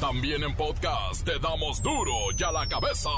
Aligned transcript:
También 0.00 0.44
en 0.44 0.54
podcast 0.54 1.24
te 1.24 1.40
damos 1.40 1.82
duro 1.82 2.12
y 2.36 2.42
a 2.44 2.52
la 2.52 2.68
cabeza. 2.68 3.10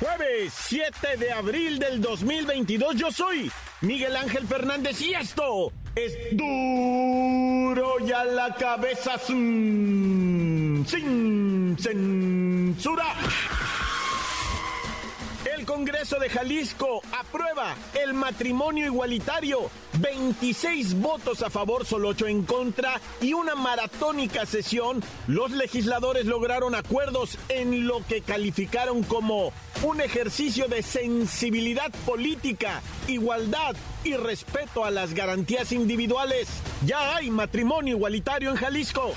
Jueves 0.00 0.52
7 0.52 1.16
de 1.16 1.32
abril 1.32 1.78
del 1.78 2.02
2022 2.02 2.96
yo 2.96 3.10
soy 3.10 3.50
Miguel 3.80 4.16
Ángel 4.16 4.46
Fernández 4.46 5.00
y 5.00 5.14
esto 5.14 5.72
es 5.94 6.12
duro 6.32 7.96
y 8.06 8.12
a 8.12 8.24
la 8.24 8.54
cabeza 8.54 9.16
sin 9.16 10.84
censura. 11.78 13.14
Congreso 15.78 16.18
de 16.18 16.28
Jalisco 16.28 17.02
aprueba 17.16 17.76
el 18.02 18.12
matrimonio 18.12 18.86
igualitario. 18.86 19.70
26 20.00 20.98
votos 20.98 21.40
a 21.42 21.50
favor, 21.50 21.86
solo 21.86 22.08
8 22.08 22.26
en 22.26 22.42
contra 22.42 23.00
y 23.20 23.32
una 23.32 23.54
maratónica 23.54 24.44
sesión. 24.44 25.04
Los 25.28 25.52
legisladores 25.52 26.26
lograron 26.26 26.74
acuerdos 26.74 27.38
en 27.48 27.86
lo 27.86 28.04
que 28.04 28.22
calificaron 28.22 29.04
como 29.04 29.52
un 29.84 30.00
ejercicio 30.00 30.66
de 30.66 30.82
sensibilidad 30.82 31.92
política, 32.04 32.82
igualdad 33.06 33.76
y 34.02 34.14
respeto 34.14 34.84
a 34.84 34.90
las 34.90 35.14
garantías 35.14 35.70
individuales. 35.70 36.48
Ya 36.86 37.14
hay 37.14 37.30
matrimonio 37.30 37.94
igualitario 37.94 38.50
en 38.50 38.56
Jalisco. 38.56 39.14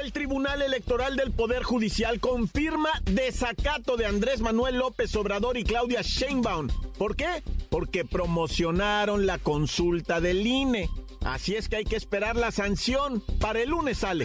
El 0.00 0.12
Tribunal 0.12 0.60
Electoral 0.60 1.14
del 1.14 1.30
Poder 1.30 1.62
Judicial 1.62 2.18
confirma 2.18 2.90
desacato 3.04 3.96
de 3.96 4.06
Andrés 4.06 4.40
Manuel 4.40 4.76
López 4.76 5.14
Obrador 5.14 5.56
y 5.56 5.62
Claudia 5.62 6.02
Sheinbaum. 6.02 6.68
¿Por 6.98 7.14
qué? 7.14 7.44
Porque 7.70 8.04
promocionaron 8.04 9.24
la 9.24 9.38
consulta 9.38 10.20
del 10.20 10.44
INE. 10.44 10.90
Así 11.24 11.54
es 11.54 11.68
que 11.68 11.76
hay 11.76 11.84
que 11.84 11.94
esperar 11.94 12.34
la 12.34 12.50
sanción. 12.50 13.22
Para 13.38 13.60
el 13.60 13.70
lunes 13.70 13.98
sale 13.98 14.24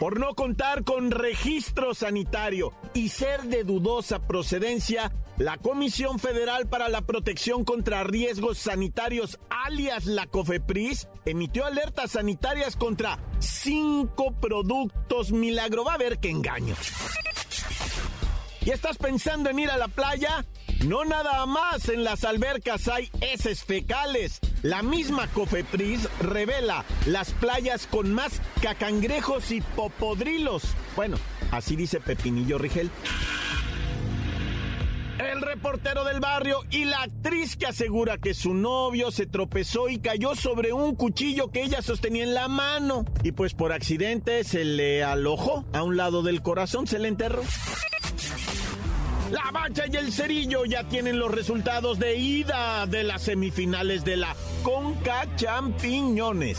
por 0.00 0.18
no 0.18 0.34
contar 0.34 0.82
con 0.82 1.10
registro 1.10 1.94
sanitario 1.94 2.72
y 2.94 3.10
ser 3.10 3.42
de 3.42 3.64
dudosa 3.64 4.26
procedencia, 4.26 5.12
la 5.40 5.56
Comisión 5.56 6.18
Federal 6.18 6.68
para 6.68 6.90
la 6.90 7.00
Protección 7.00 7.64
contra 7.64 8.04
Riesgos 8.04 8.58
Sanitarios, 8.58 9.40
alias 9.48 10.04
la 10.04 10.26
COFEPRIS, 10.26 11.08
emitió 11.24 11.64
alertas 11.64 12.10
sanitarias 12.10 12.76
contra 12.76 13.18
cinco 13.38 14.32
productos 14.38 15.32
milagro. 15.32 15.82
Va 15.82 15.94
a 15.94 15.98
ver 15.98 16.18
qué 16.18 16.28
engaño. 16.28 16.74
¿Y 18.60 18.70
estás 18.70 18.98
pensando 18.98 19.48
en 19.48 19.60
ir 19.60 19.70
a 19.70 19.78
la 19.78 19.88
playa? 19.88 20.44
No 20.84 21.06
nada 21.06 21.46
más 21.46 21.88
en 21.88 22.04
las 22.04 22.24
albercas 22.24 22.86
hay 22.88 23.10
heces 23.22 23.64
fecales. 23.64 24.40
La 24.60 24.82
misma 24.82 25.26
Cofepris 25.28 26.06
revela 26.20 26.84
las 27.06 27.30
playas 27.32 27.86
con 27.86 28.12
más 28.12 28.42
cacangrejos 28.60 29.52
y 29.52 29.62
popodrilos. 29.62 30.64
Bueno, 30.96 31.16
así 31.50 31.76
dice 31.76 31.98
Pepinillo 31.98 32.58
Rigel. 32.58 32.90
El 35.20 35.42
reportero 35.42 36.04
del 36.04 36.18
barrio 36.18 36.60
y 36.70 36.86
la 36.86 37.02
actriz 37.02 37.54
que 37.54 37.66
asegura 37.66 38.16
que 38.16 38.32
su 38.32 38.54
novio 38.54 39.10
se 39.10 39.26
tropezó 39.26 39.90
y 39.90 39.98
cayó 39.98 40.34
sobre 40.34 40.72
un 40.72 40.94
cuchillo 40.94 41.50
que 41.50 41.62
ella 41.62 41.82
sostenía 41.82 42.24
en 42.24 42.32
la 42.32 42.48
mano. 42.48 43.04
Y 43.22 43.32
pues 43.32 43.52
por 43.52 43.72
accidente 43.72 44.44
se 44.44 44.64
le 44.64 45.04
alojó 45.04 45.66
a 45.74 45.82
un 45.82 45.98
lado 45.98 46.22
del 46.22 46.40
corazón, 46.40 46.86
se 46.86 46.98
le 46.98 47.08
enterró. 47.08 47.42
La 49.30 49.50
Bacha 49.52 49.84
y 49.92 49.96
el 49.96 50.10
Cerillo 50.10 50.64
ya 50.64 50.84
tienen 50.84 51.18
los 51.18 51.30
resultados 51.30 51.98
de 51.98 52.16
ida 52.16 52.86
de 52.86 53.04
las 53.04 53.22
semifinales 53.22 54.04
de 54.04 54.16
la 54.16 54.34
Conca 54.62 55.26
Champiñones. 55.36 56.58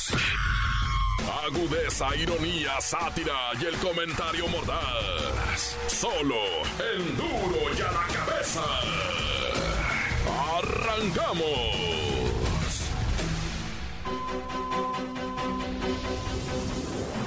Agudeza, 1.43 2.15
ironía, 2.15 2.79
sátira 2.79 3.51
y 3.59 3.65
el 3.65 3.75
comentario 3.77 4.47
mordaz. 4.47 5.75
Solo 5.87 6.35
el 6.93 7.17
duro 7.17 7.57
y 7.75 7.81
a 7.81 7.91
la 7.91 8.05
cabeza. 8.13 8.61
¡Arrancamos! 10.59 11.91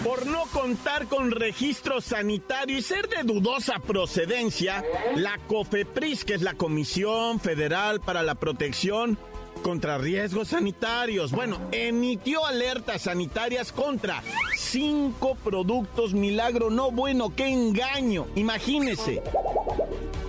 Por 0.04 0.26
no 0.26 0.44
contar 0.52 1.06
con 1.08 1.32
registro 1.32 2.00
sanitario 2.00 2.78
y 2.78 2.82
ser 2.82 3.08
de 3.08 3.24
dudosa 3.24 3.80
procedencia, 3.80 4.84
la 5.16 5.38
COFEPRIS, 5.48 6.24
que 6.24 6.34
es 6.34 6.42
la 6.42 6.54
Comisión 6.54 7.40
Federal 7.40 8.00
para 8.00 8.22
la 8.22 8.36
Protección 8.36 9.18
contra 9.64 9.96
Riesgos 9.96 10.48
Sanitarios, 10.48 11.32
bueno, 11.32 11.58
emitió 11.72 12.44
alertas 12.44 13.00
sanitarias 13.00 13.72
contra 13.72 14.22
cinco 14.58 15.36
productos 15.42 16.12
milagro. 16.12 16.68
No, 16.68 16.90
bueno, 16.90 17.34
qué 17.34 17.48
engaño. 17.48 18.26
Imagínese. 18.34 19.22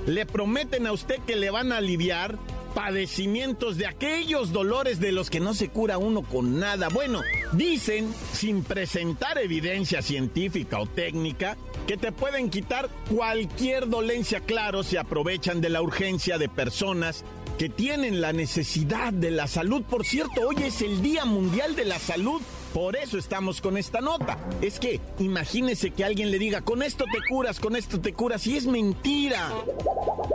Le 0.07 0.25
prometen 0.25 0.87
a 0.87 0.93
usted 0.93 1.19
que 1.27 1.35
le 1.35 1.51
van 1.51 1.73
a 1.73 1.77
aliviar 1.77 2.37
padecimientos 2.73 3.75
de 3.75 3.87
aquellos 3.87 4.53
dolores 4.53 5.01
de 5.01 5.11
los 5.11 5.29
que 5.29 5.41
no 5.41 5.53
se 5.53 5.67
cura 5.67 5.97
uno 5.97 6.21
con 6.21 6.57
nada. 6.57 6.87
Bueno, 6.87 7.21
dicen, 7.51 8.13
sin 8.31 8.63
presentar 8.63 9.37
evidencia 9.37 10.01
científica 10.01 10.79
o 10.79 10.85
técnica, 10.85 11.57
que 11.87 11.97
te 11.97 12.13
pueden 12.13 12.49
quitar 12.49 12.89
cualquier 13.13 13.89
dolencia. 13.89 14.39
Claro, 14.39 14.81
se 14.83 14.97
aprovechan 14.97 15.59
de 15.59 15.69
la 15.69 15.81
urgencia 15.81 16.37
de 16.37 16.47
personas 16.47 17.25
que 17.57 17.69
tienen 17.69 18.21
la 18.21 18.33
necesidad 18.33 19.13
de 19.13 19.31
la 19.31 19.47
salud. 19.47 19.83
Por 19.83 20.05
cierto, 20.05 20.47
hoy 20.47 20.63
es 20.63 20.81
el 20.81 21.01
Día 21.01 21.25
Mundial 21.25 21.75
de 21.75 21.85
la 21.85 21.99
Salud. 21.99 22.41
Por 22.73 22.97
eso 22.97 23.17
estamos 23.17 23.61
con 23.61 23.77
esta 23.77 24.01
nota. 24.01 24.37
Es 24.61 24.79
que 24.79 24.99
imagínese 25.19 25.91
que 25.91 26.03
alguien 26.03 26.31
le 26.31 26.39
diga, 26.39 26.61
con 26.61 26.83
esto 26.83 27.05
te 27.05 27.19
curas, 27.29 27.59
con 27.59 27.75
esto 27.75 28.01
te 28.01 28.13
curas, 28.13 28.45
y 28.47 28.57
es 28.57 28.65
mentira. 28.65 29.49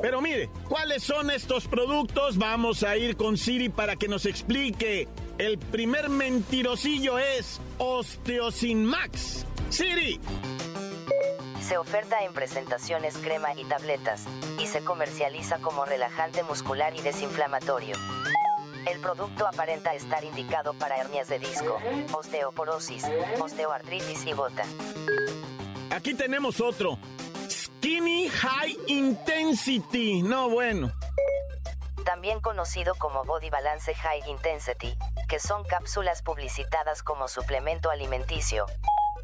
Pero 0.00 0.22
mire, 0.22 0.48
¿cuáles 0.69 1.03
son 1.03 1.31
estos 1.31 1.66
productos? 1.66 2.38
Vamos 2.38 2.82
a 2.82 2.97
ir 2.97 3.16
con 3.16 3.37
Siri 3.37 3.69
para 3.69 3.97
que 3.97 4.08
nos 4.08 4.25
explique. 4.25 5.06
El 5.37 5.58
primer 5.58 6.08
mentirosillo 6.08 7.19
es 7.19 7.60
Osteosin 7.78 8.87
Max. 8.87 9.44
Siri. 9.69 10.19
Se 11.70 11.78
oferta 11.78 12.25
en 12.25 12.32
presentaciones 12.32 13.16
crema 13.19 13.54
y 13.54 13.64
tabletas, 13.64 14.25
y 14.58 14.66
se 14.66 14.82
comercializa 14.82 15.60
como 15.60 15.84
relajante 15.84 16.42
muscular 16.42 16.97
y 16.97 17.00
desinflamatorio. 17.00 17.94
El 18.88 18.98
producto 18.98 19.47
aparenta 19.47 19.94
estar 19.94 20.25
indicado 20.25 20.75
para 20.75 20.97
hernias 20.97 21.28
de 21.28 21.38
disco, 21.38 21.78
osteoporosis, 22.12 23.04
osteoartritis 23.41 24.26
y 24.26 24.32
gota. 24.32 24.64
Aquí 25.92 26.12
tenemos 26.14 26.60
otro. 26.60 26.98
Skinny 27.48 28.28
High 28.28 28.76
Intensity. 28.88 30.22
No, 30.22 30.50
bueno. 30.50 30.91
También 32.05 32.40
conocido 32.40 32.96
como 32.96 33.23
Body 33.23 33.49
Balance 33.49 33.94
High 33.94 34.28
Intensity, 34.28 34.96
que 35.28 35.38
son 35.38 35.62
cápsulas 35.62 36.23
publicitadas 36.23 37.05
como 37.05 37.28
suplemento 37.28 37.90
alimenticio, 37.90 38.66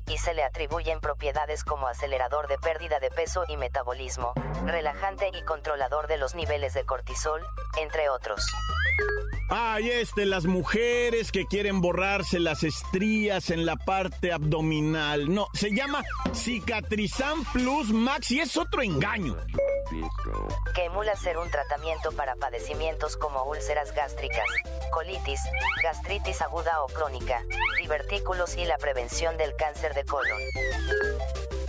y 0.07 0.19
se 0.19 0.35
le 0.35 0.45
atribuyen 0.45 1.01
propiedades 1.01 1.65
como 1.65 1.89
acelerador 1.89 2.49
de 2.49 2.59
pérdida 2.59 3.01
de 3.01 3.11
peso 3.11 3.45
y 3.49 3.57
metabolismo, 3.57 4.33
relajante 4.65 5.31
y 5.33 5.43
controlador 5.43 6.07
de 6.07 6.17
los 6.17 6.35
niveles 6.35 6.75
de 6.75 6.85
cortisol, 6.85 7.43
entre 7.79 8.09
otros. 8.09 8.45
Ay, 9.49 9.91
es 9.91 10.13
de 10.17 10.27
las 10.27 10.45
mujeres 10.45 11.31
que 11.31 11.47
quieren 11.47 11.81
borrarse 11.81 12.41
las 12.41 12.65
estrías 12.65 13.51
en 13.51 13.65
la 13.65 13.77
parte 13.77 14.33
abdominal. 14.33 15.33
No, 15.33 15.47
se 15.55 15.71
llama 15.71 16.03
Cicatrizan 16.35 17.45
Plus 17.53 17.91
Max 17.91 18.33
y 18.33 18.41
es 18.41 18.57
otro 18.57 18.83
engaño. 18.83 19.37
Que 20.75 20.85
emula 20.87 21.15
ser 21.15 21.39
un 21.39 21.49
tratamiento 21.49 22.11
para 22.13 22.35
padecimientos 22.35 23.17
como 23.17 23.45
úlceras 23.45 23.95
gástricas, 23.95 24.47
colitis, 24.93 25.41
gastritis 25.81 26.43
aguda 26.43 26.83
o 26.83 26.89
crónica, 26.89 27.41
divertículos 27.81 28.57
y 28.57 28.65
la 28.65 28.79
prevención 28.79 29.37
del 29.37 29.55
cáncer 29.55 29.95
de 29.95 30.05
colon. 30.05 30.41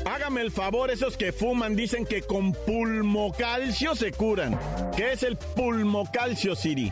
Hágame 0.06 0.41
el 0.41 0.51
favor, 0.51 0.89
esos 0.89 1.15
que 1.15 1.31
fuman 1.31 1.75
dicen 1.75 2.06
que 2.06 2.23
con 2.23 2.53
pulmocalcio 2.53 3.94
se 3.94 4.13
curan. 4.13 4.57
¿Qué 4.95 5.12
es 5.12 5.21
el 5.21 5.38
pulmocalcio, 5.38 6.56
Siri? 6.56 6.91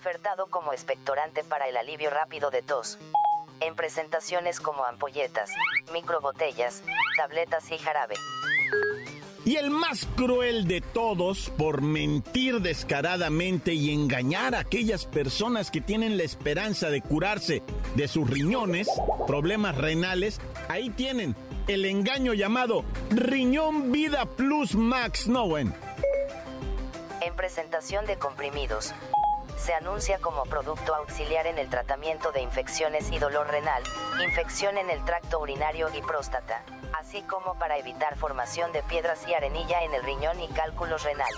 Ofertado 0.00 0.46
como 0.46 0.72
expectorante 0.72 1.44
para 1.44 1.68
el 1.68 1.76
alivio 1.76 2.08
rápido 2.08 2.50
de 2.50 2.62
tos. 2.62 2.96
En 3.60 3.74
presentaciones 3.74 4.58
como 4.58 4.86
ampolletas, 4.86 5.50
microbotellas, 5.92 6.82
tabletas 7.18 7.70
y 7.70 7.76
jarabe. 7.76 8.14
Y 9.44 9.56
el 9.56 9.68
más 9.68 10.08
cruel 10.16 10.66
de 10.66 10.80
todos, 10.80 11.50
por 11.50 11.82
mentir 11.82 12.62
descaradamente 12.62 13.74
y 13.74 13.92
engañar 13.92 14.54
a 14.54 14.60
aquellas 14.60 15.04
personas 15.04 15.70
que 15.70 15.82
tienen 15.82 16.16
la 16.16 16.22
esperanza 16.22 16.88
de 16.88 17.02
curarse 17.02 17.62
de 17.94 18.08
sus 18.08 18.30
riñones, 18.30 18.88
problemas 19.26 19.76
renales, 19.76 20.40
ahí 20.70 20.88
tienen 20.88 21.36
el 21.68 21.84
engaño 21.84 22.32
llamado 22.32 22.86
Riñón 23.10 23.92
Vida 23.92 24.24
Plus 24.24 24.74
Max 24.74 25.28
Nowen. 25.28 25.74
En 27.20 27.36
presentación 27.36 28.06
de 28.06 28.16
comprimidos, 28.16 28.94
se 29.70 29.74
anuncia 29.74 30.18
como 30.18 30.42
producto 30.46 30.96
auxiliar 30.96 31.46
en 31.46 31.56
el 31.56 31.68
tratamiento 31.68 32.32
de 32.32 32.42
infecciones 32.42 33.08
y 33.12 33.20
dolor 33.20 33.46
renal, 33.46 33.80
infección 34.20 34.76
en 34.76 34.90
el 34.90 35.04
tracto 35.04 35.38
urinario 35.38 35.86
y 35.96 36.02
próstata, 36.02 36.64
así 36.98 37.22
como 37.22 37.56
para 37.56 37.78
evitar 37.78 38.18
formación 38.18 38.72
de 38.72 38.82
piedras 38.82 39.20
y 39.28 39.34
arenilla 39.34 39.84
en 39.84 39.94
el 39.94 40.02
riñón 40.02 40.40
y 40.40 40.48
cálculos 40.48 41.04
renales. 41.04 41.36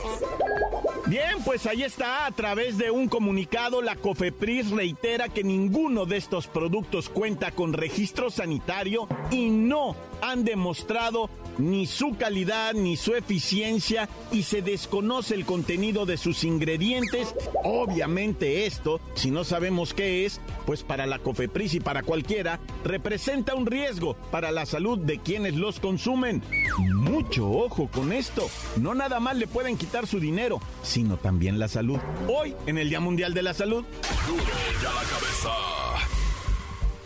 Bien, 1.05 1.45
pues 1.45 1.67
ahí 1.67 1.83
está, 1.83 2.25
a 2.25 2.31
través 2.31 2.79
de 2.79 2.91
un 2.91 3.07
comunicado, 3.07 3.83
la 3.83 3.97
COFEPRIS 3.97 4.71
reitera 4.71 5.29
que 5.29 5.45
ninguno 5.45 6.07
de 6.07 6.17
estos 6.17 6.47
productos 6.47 7.11
cuenta 7.11 7.51
con 7.51 7.75
registro 7.75 8.31
sanitario 8.31 9.09
y 9.31 9.51
no 9.51 9.95
han 10.23 10.45
demostrado 10.45 11.29
ni 11.59 11.87
su 11.87 12.17
calidad 12.17 12.73
ni 12.73 12.97
su 12.97 13.15
eficiencia 13.15 14.09
y 14.31 14.45
se 14.45 14.63
desconoce 14.63 15.35
el 15.35 15.45
contenido 15.45 16.07
de 16.07 16.17
sus 16.17 16.45
ingredientes. 16.45 17.35
Obviamente 17.65 18.65
esto, 18.65 19.01
si 19.15 19.31
no 19.31 19.45
sabemos 19.45 19.93
qué 19.93 20.25
es, 20.25 20.41
pues 20.65 20.83
para 20.83 21.07
la 21.07 21.19
COFEPRIS 21.19 21.75
y 21.75 21.81
para 21.81 22.03
cualquiera, 22.03 22.61
representa 22.85 23.55
un 23.55 23.67
riesgo 23.67 24.15
para 24.31 24.51
la 24.53 24.65
salud 24.65 24.99
de 24.99 25.19
quienes 25.19 25.57
los 25.57 25.81
consumen. 25.81 26.43
Mucho 26.95 27.51
ojo 27.51 27.89
con 27.93 28.13
esto. 28.13 28.49
No 28.77 28.95
nada 28.95 29.21
más 29.21 29.37
le 29.37 29.47
pueden 29.47 29.77
quitar 29.77 30.07
su 30.07 30.21
dinero, 30.21 30.61
sino 30.83 31.17
también 31.17 31.59
la 31.59 31.69
salud. 31.69 31.99
Hoy, 32.29 32.55
en 32.67 32.79
el 32.79 32.89
Día 32.89 33.01
Mundial 33.01 33.35
de 33.35 33.43
la 33.43 33.55
Salud. 33.55 33.85
la 34.83 34.91
cabeza. 34.91 35.82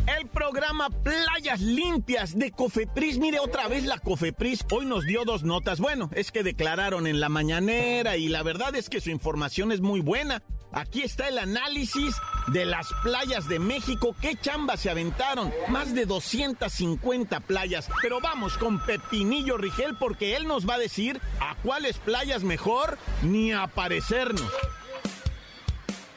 El 0.06 0.28
programa 0.28 0.88
Playas 0.90 1.60
Limpias 1.60 2.38
de 2.38 2.52
Cofepris. 2.52 3.18
Mire, 3.18 3.40
otra 3.40 3.66
vez 3.68 3.84
la 3.84 3.98
Cofepris 3.98 4.64
hoy 4.70 4.86
nos 4.86 5.04
dio 5.04 5.24
dos 5.24 5.42
notas. 5.42 5.80
Bueno, 5.80 6.10
es 6.14 6.30
que 6.30 6.42
declararon 6.42 7.06
en 7.06 7.20
la 7.20 7.28
mañanera 7.28 8.16
y 8.16 8.28
la 8.28 8.42
verdad 8.42 8.74
es 8.76 8.88
que 8.88 9.00
su 9.00 9.10
información 9.10 9.72
es 9.72 9.80
muy 9.80 10.00
buena. 10.00 10.42
Aquí 10.72 11.02
está 11.02 11.28
el 11.28 11.38
análisis 11.38 12.14
de 12.48 12.66
las 12.66 12.88
playas 13.02 13.48
de 13.48 13.58
México. 13.58 14.14
¿Qué 14.20 14.36
chamba 14.36 14.76
se 14.76 14.90
aventaron? 14.90 15.52
Más 15.68 15.94
de 15.94 16.06
250 16.06 17.40
playas. 17.40 17.88
Pero 18.02 18.20
vamos 18.20 18.58
con 18.58 18.78
Pepinillo 18.84 19.56
Rigel 19.56 19.96
porque 19.98 20.36
él 20.36 20.46
nos 20.46 20.68
va 20.68 20.74
a 20.74 20.78
decir 20.78 21.20
a 21.40 21.56
cuáles 21.62 21.98
playas 21.98 22.44
mejor 22.44 22.98
ni 23.22 23.52
aparecernos. 23.52 24.42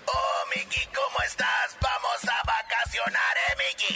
Oh, 0.06 0.56
Miki, 0.56 0.86
¿cómo 0.88 1.18
estás? 1.26 1.78
Vamos 1.82 2.24
a 2.24 2.46
vacacionar, 2.46 3.29
¿eh, 3.70 3.76
Miki? 3.76 3.96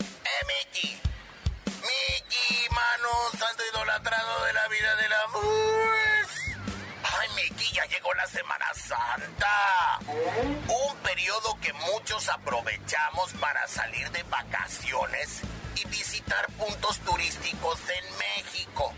¿Eh, 0.00 0.42
Miki? 0.46 1.00
Miki, 1.82 2.68
mano, 2.70 3.08
santo 3.38 3.62
idolatrado 3.72 4.44
de 4.44 4.52
la 4.52 4.68
vida 4.68 4.96
del 4.96 5.12
amor. 5.12 6.26
Ay, 7.18 7.28
Miki, 7.36 7.74
ya 7.74 7.84
llegó 7.86 8.12
la 8.14 8.26
Semana 8.26 8.66
Santa. 8.74 9.98
Un 10.08 10.96
periodo 11.02 11.58
que 11.60 11.72
muchos 11.72 12.28
aprovechamos 12.28 13.32
para 13.34 13.66
salir 13.68 14.10
de 14.10 14.22
vacaciones 14.24 15.40
y 15.76 15.88
visitar 15.88 16.46
puntos 16.52 16.98
turísticos 17.00 17.78
en 17.90 18.18
México. 18.18 18.92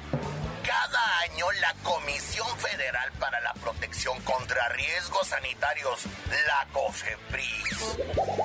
Cada 0.69 1.21
año 1.21 1.51
la 1.63 1.73
Comisión 1.83 2.47
Federal 2.59 3.11
para 3.13 3.41
la 3.41 3.55
Protección 3.55 4.21
contra 4.21 4.69
Riesgos 4.69 5.29
Sanitarios, 5.29 6.05
la 6.47 6.67
COFEPRIS, 6.75 7.97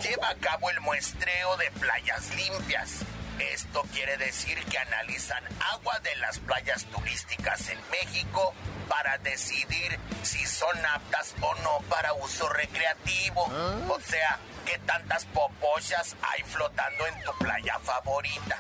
lleva 0.01 0.29
a 0.29 0.35
cabo 0.35 0.69
el 0.69 0.79
muestreo 0.79 1.57
de 1.57 1.69
playas 1.71 2.33
limpias. 2.33 2.99
Esto 3.39 3.83
quiere 3.91 4.15
decir 4.15 4.57
que 4.63 4.77
analizan 4.77 5.43
agua 5.73 5.99
de 5.99 6.15
las 6.15 6.39
playas 6.39 6.85
turísticas 6.85 7.67
en 7.67 7.79
México 7.91 8.53
para 8.87 9.17
decidir 9.17 9.99
si 10.21 10.45
son 10.45 10.77
aptas 10.95 11.35
o 11.41 11.53
no 11.55 11.79
para 11.89 12.13
uso 12.13 12.47
recreativo. 12.47 13.51
O 13.89 13.99
sea, 13.99 14.39
qué 14.65 14.79
tantas 14.85 15.25
popochas 15.25 16.15
hay 16.21 16.41
flotando 16.43 17.05
en 17.05 17.21
tu 17.25 17.33
playa 17.37 17.77
favorita. 17.79 18.59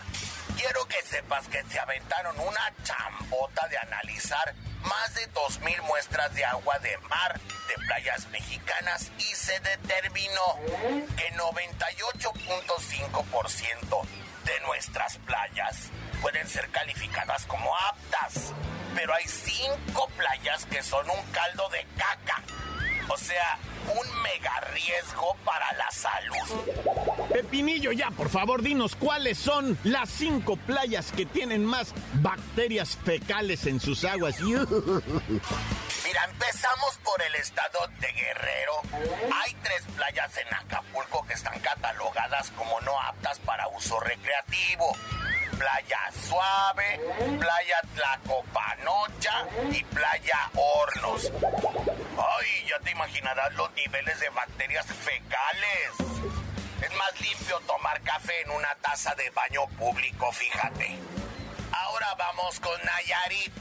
Quiero 0.57 0.85
que 0.87 1.01
sepas 1.03 1.47
que 1.47 1.63
se 1.63 1.79
aventaron 1.79 2.37
una 2.39 2.73
chambota 2.83 3.67
de 3.67 3.77
analizar 3.77 4.53
más 4.83 5.13
de 5.15 5.27
2.000 5.31 5.81
muestras 5.83 6.33
de 6.35 6.43
agua 6.45 6.77
de 6.79 6.97
mar 7.09 7.39
de 7.67 7.75
playas 7.85 8.27
mexicanas 8.27 9.11
y 9.17 9.35
se 9.35 9.59
determinó 9.59 10.57
que 11.17 11.33
98.5% 11.33 14.07
de 14.45 14.59
nuestras 14.61 15.17
playas 15.19 15.89
pueden 16.21 16.47
ser 16.47 16.69
calificadas 16.69 17.45
como 17.45 17.77
aptas, 17.77 18.53
pero 18.95 19.13
hay 19.13 19.27
cinco 19.27 20.07
playas 20.17 20.65
que 20.65 20.81
son 20.83 21.07
un 21.09 21.21
caldo 21.31 21.69
de 21.69 21.85
caca. 21.97 22.41
O 23.09 23.17
sea, 23.17 23.57
un 23.87 24.21
mega 24.21 24.59
riesgo 24.73 25.35
para 25.43 25.71
la 25.73 25.89
salud. 25.91 27.27
Pepinillo, 27.31 27.91
ya, 27.91 28.11
por 28.11 28.29
favor, 28.29 28.61
dinos 28.61 28.95
cuáles 28.95 29.37
son 29.37 29.77
las 29.83 30.09
cinco 30.09 30.55
playas 30.57 31.11
que 31.11 31.25
tienen 31.25 31.65
más 31.65 31.93
bacterias 32.15 32.97
fecales 33.03 33.65
en 33.65 33.79
sus 33.79 34.03
aguas. 34.03 34.39
Mira, 34.41 36.25
empezamos 36.25 36.97
por 37.03 37.21
el 37.21 37.35
estado 37.35 37.79
de 37.99 38.11
Guerrero. 38.11 38.73
Hay 39.43 39.53
tres 39.63 39.83
playas 39.95 40.37
en 40.37 40.53
Acapulco 40.53 41.25
que 41.25 41.33
están 41.33 41.59
catalogadas 41.59 42.51
como 42.51 42.79
no 42.81 42.99
aptas 43.01 43.39
para 43.39 43.67
uso 43.69 43.99
recreativo. 43.99 44.95
Playa 45.63 46.11
Suave, 46.27 46.99
Playa 47.39 47.79
Tlacopanocha 47.95 49.47
y 49.71 49.81
Playa 49.85 50.49
Hornos. 50.55 51.31
Ay, 52.17 52.67
ya 52.67 52.77
te 52.79 52.91
imaginarás 52.91 53.53
los 53.53 53.71
niveles 53.71 54.19
de 54.19 54.27
bacterias 54.31 54.85
fecales. 54.87 56.19
Es 56.81 56.93
más 56.97 57.21
limpio 57.21 57.61
tomar 57.61 58.01
café 58.01 58.41
en 58.41 58.51
una 58.51 58.75
taza 58.81 59.15
de 59.15 59.29
baño 59.29 59.65
público, 59.79 60.33
fíjate. 60.33 60.97
Ahora 61.71 62.13
vamos 62.15 62.59
con 62.59 62.77
Nayarit. 62.83 63.53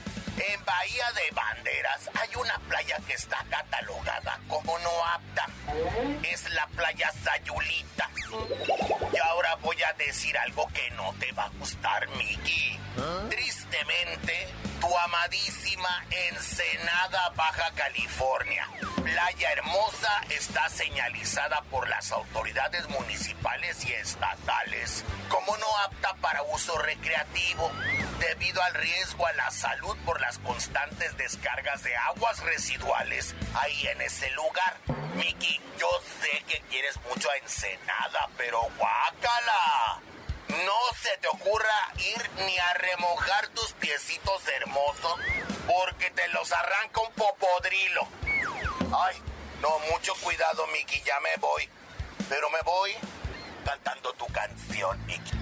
En 0.48 0.64
Bahía 0.64 1.04
de 1.12 1.30
Banderas 1.34 2.10
hay 2.20 2.34
una 2.34 2.58
playa 2.68 2.96
que 3.06 3.14
está 3.14 3.44
catalogada 3.48 4.40
como 4.48 4.76
no 4.80 4.90
apta. 5.06 5.46
Es 6.22 6.50
la 6.52 6.66
playa 6.68 7.12
Sayulita. 7.22 8.10
Y 9.12 9.18
ahora 9.18 9.54
voy 9.62 9.76
a 9.82 9.92
decir 9.92 10.36
algo 10.38 10.66
que 10.74 10.90
no 10.92 11.14
te 11.20 11.30
va 11.32 11.44
a 11.44 11.50
gustar, 11.50 12.08
Miki. 12.16 12.78
Tristemente, 13.30 14.48
tu 14.82 14.98
amadísima 14.98 16.04
Ensenada, 16.10 17.32
Baja 17.36 17.70
California. 17.76 18.66
Playa 19.00 19.52
Hermosa 19.52 20.22
está 20.28 20.68
señalizada 20.68 21.62
por 21.70 21.88
las 21.88 22.10
autoridades 22.10 22.88
municipales 22.88 23.84
y 23.84 23.92
estatales 23.92 25.04
como 25.28 25.56
no 25.56 25.66
apta 25.84 26.14
para 26.14 26.42
uso 26.42 26.76
recreativo 26.78 27.70
debido 28.18 28.60
al 28.60 28.74
riesgo 28.74 29.24
a 29.24 29.32
la 29.34 29.52
salud 29.52 29.96
por 30.04 30.20
las 30.20 30.38
constantes 30.40 31.16
descargas 31.16 31.84
de 31.84 31.94
aguas 31.96 32.40
residuales 32.40 33.36
ahí 33.54 33.86
en 33.86 34.00
ese 34.00 34.30
lugar. 34.30 34.78
Miki, 35.14 35.60
yo 35.78 35.88
sé 36.20 36.42
que 36.48 36.60
quieres 36.70 36.98
mucho 37.08 37.30
a 37.30 37.36
Ensenada, 37.36 38.28
pero 38.36 38.60
guácala. 38.76 40.00
No 40.64 40.78
se 41.00 41.16
te 41.18 41.28
ocurra 41.28 41.92
ir 41.96 42.30
ni 42.44 42.58
a 42.58 42.74
remojar 42.74 43.48
tus 43.48 43.72
piecitos 43.72 44.46
hermosos 44.48 45.18
porque 45.66 46.10
te 46.10 46.28
los 46.28 46.52
arranca 46.52 47.00
un 47.00 47.12
popodrilo. 47.14 48.06
Ay, 48.94 49.16
no, 49.60 49.78
mucho 49.90 50.14
cuidado, 50.16 50.66
Miki, 50.68 51.00
ya 51.02 51.18
me 51.20 51.34
voy. 51.40 51.68
Pero 52.28 52.50
me 52.50 52.60
voy 52.62 52.92
cantando 53.64 54.12
tu 54.14 54.26
canción, 54.26 55.04
Miki. 55.06 55.32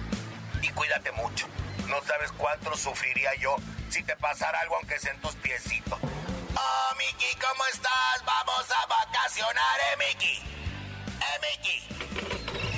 Y 0.61 0.69
cuídate 0.69 1.11
mucho. 1.11 1.47
No 1.87 2.01
sabes 2.03 2.31
cuánto 2.31 2.75
sufriría 2.77 3.35
yo 3.35 3.57
si 3.89 4.03
te 4.03 4.15
pasara 4.15 4.61
algo 4.61 4.77
aunque 4.77 4.97
sea 4.99 5.11
en 5.11 5.21
tus 5.21 5.35
piecitos. 5.35 5.99
Oh, 6.55 6.95
Miki, 6.97 7.35
¿cómo 7.35 7.65
estás? 7.65 8.23
Vamos 8.25 8.65
a 8.71 8.85
vacacionar, 8.85 9.79
¿eh, 9.91 9.97
Miki? 9.97 10.41
¿Eh, 11.19 11.39
Miki? 11.41 12.70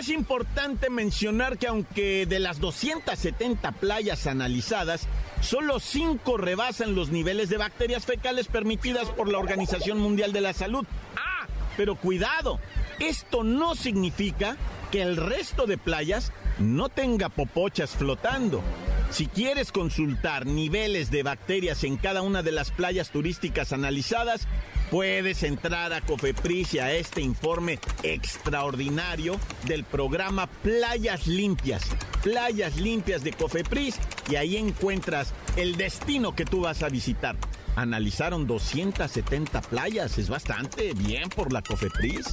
Es 0.00 0.08
importante 0.08 0.88
mencionar 0.88 1.58
que 1.58 1.66
aunque 1.66 2.24
de 2.24 2.38
las 2.38 2.58
270 2.58 3.70
playas 3.72 4.26
analizadas, 4.26 5.06
solo 5.42 5.78
5 5.78 6.38
rebasan 6.38 6.94
los 6.94 7.10
niveles 7.10 7.50
de 7.50 7.58
bacterias 7.58 8.06
fecales 8.06 8.48
permitidas 8.48 9.10
por 9.10 9.30
la 9.30 9.36
Organización 9.36 9.98
Mundial 9.98 10.32
de 10.32 10.40
la 10.40 10.54
Salud. 10.54 10.86
Ah, 11.18 11.46
pero 11.76 11.96
cuidado, 11.96 12.60
esto 12.98 13.44
no 13.44 13.74
significa 13.74 14.56
que 14.90 15.02
el 15.02 15.18
resto 15.18 15.66
de 15.66 15.76
playas 15.76 16.32
no 16.58 16.88
tenga 16.88 17.28
popochas 17.28 17.90
flotando. 17.90 18.62
Si 19.10 19.26
quieres 19.26 19.72
consultar 19.72 20.46
niveles 20.46 21.10
de 21.10 21.24
bacterias 21.24 21.82
en 21.82 21.96
cada 21.96 22.22
una 22.22 22.42
de 22.44 22.52
las 22.52 22.70
playas 22.70 23.10
turísticas 23.10 23.72
analizadas, 23.72 24.46
puedes 24.88 25.42
entrar 25.42 25.92
a 25.92 26.00
Cofepris 26.00 26.74
y 26.74 26.78
a 26.78 26.92
este 26.92 27.20
informe 27.20 27.80
extraordinario 28.04 29.38
del 29.66 29.82
programa 29.82 30.46
Playas 30.46 31.26
Limpias. 31.26 31.82
Playas 32.22 32.76
Limpias 32.76 33.24
de 33.24 33.32
Cofepris 33.32 33.98
y 34.30 34.36
ahí 34.36 34.56
encuentras 34.56 35.34
el 35.56 35.76
destino 35.76 36.36
que 36.36 36.44
tú 36.44 36.60
vas 36.60 36.84
a 36.84 36.88
visitar. 36.88 37.36
Analizaron 37.74 38.46
270 38.46 39.60
playas, 39.62 40.18
es 40.18 40.28
bastante 40.28 40.92
bien 40.94 41.28
por 41.30 41.52
la 41.52 41.62
Cofepris. 41.62 42.32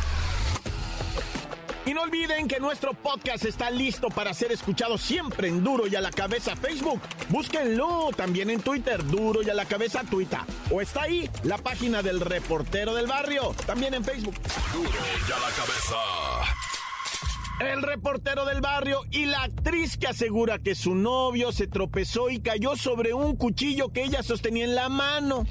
Y 1.85 1.93
no 1.95 2.03
olviden 2.03 2.47
que 2.47 2.59
nuestro 2.59 2.93
podcast 2.93 3.43
está 3.43 3.71
listo 3.71 4.09
para 4.09 4.35
ser 4.35 4.51
escuchado 4.51 4.99
siempre 4.99 5.47
en 5.47 5.63
Duro 5.63 5.87
y 5.87 5.95
a 5.95 6.01
la 6.01 6.11
cabeza 6.11 6.55
Facebook. 6.55 7.01
Búsquenlo 7.29 8.09
también 8.15 8.51
en 8.51 8.61
Twitter, 8.61 9.03
Duro 9.03 9.41
y 9.41 9.49
a 9.49 9.55
la 9.55 9.65
cabeza 9.65 10.03
Twitter. 10.03 10.39
O 10.69 10.79
está 10.79 11.03
ahí 11.03 11.27
la 11.43 11.57
página 11.57 12.03
del 12.03 12.19
reportero 12.19 12.93
del 12.93 13.07
barrio, 13.07 13.55
también 13.65 13.95
en 13.95 14.03
Facebook. 14.03 14.35
Duro 14.73 14.89
y 14.89 15.31
a 15.31 15.39
la 15.39 15.49
cabeza. 15.55 15.97
El 17.61 17.81
reportero 17.81 18.45
del 18.45 18.61
barrio 18.61 19.01
y 19.09 19.25
la 19.25 19.43
actriz 19.43 19.97
que 19.97 20.07
asegura 20.07 20.59
que 20.59 20.75
su 20.75 20.93
novio 20.93 21.51
se 21.51 21.67
tropezó 21.67 22.29
y 22.29 22.41
cayó 22.41 22.75
sobre 22.75 23.13
un 23.13 23.35
cuchillo 23.35 23.89
que 23.89 24.03
ella 24.03 24.21
sostenía 24.21 24.65
en 24.65 24.75
la 24.75 24.89
mano. 24.89 25.45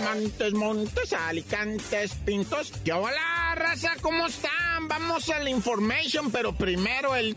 Montes, 0.00 0.52
montes, 0.52 1.12
alicantes, 1.12 2.14
pintos. 2.24 2.72
¿Qué 2.84 2.92
hola, 2.92 3.31
raza? 3.54 3.92
¿Cómo 4.00 4.26
están? 4.26 4.71
Vamos 4.88 5.28
a 5.30 5.38
la 5.38 5.50
information, 5.50 6.30
pero 6.30 6.54
primero 6.54 7.14
el... 7.14 7.36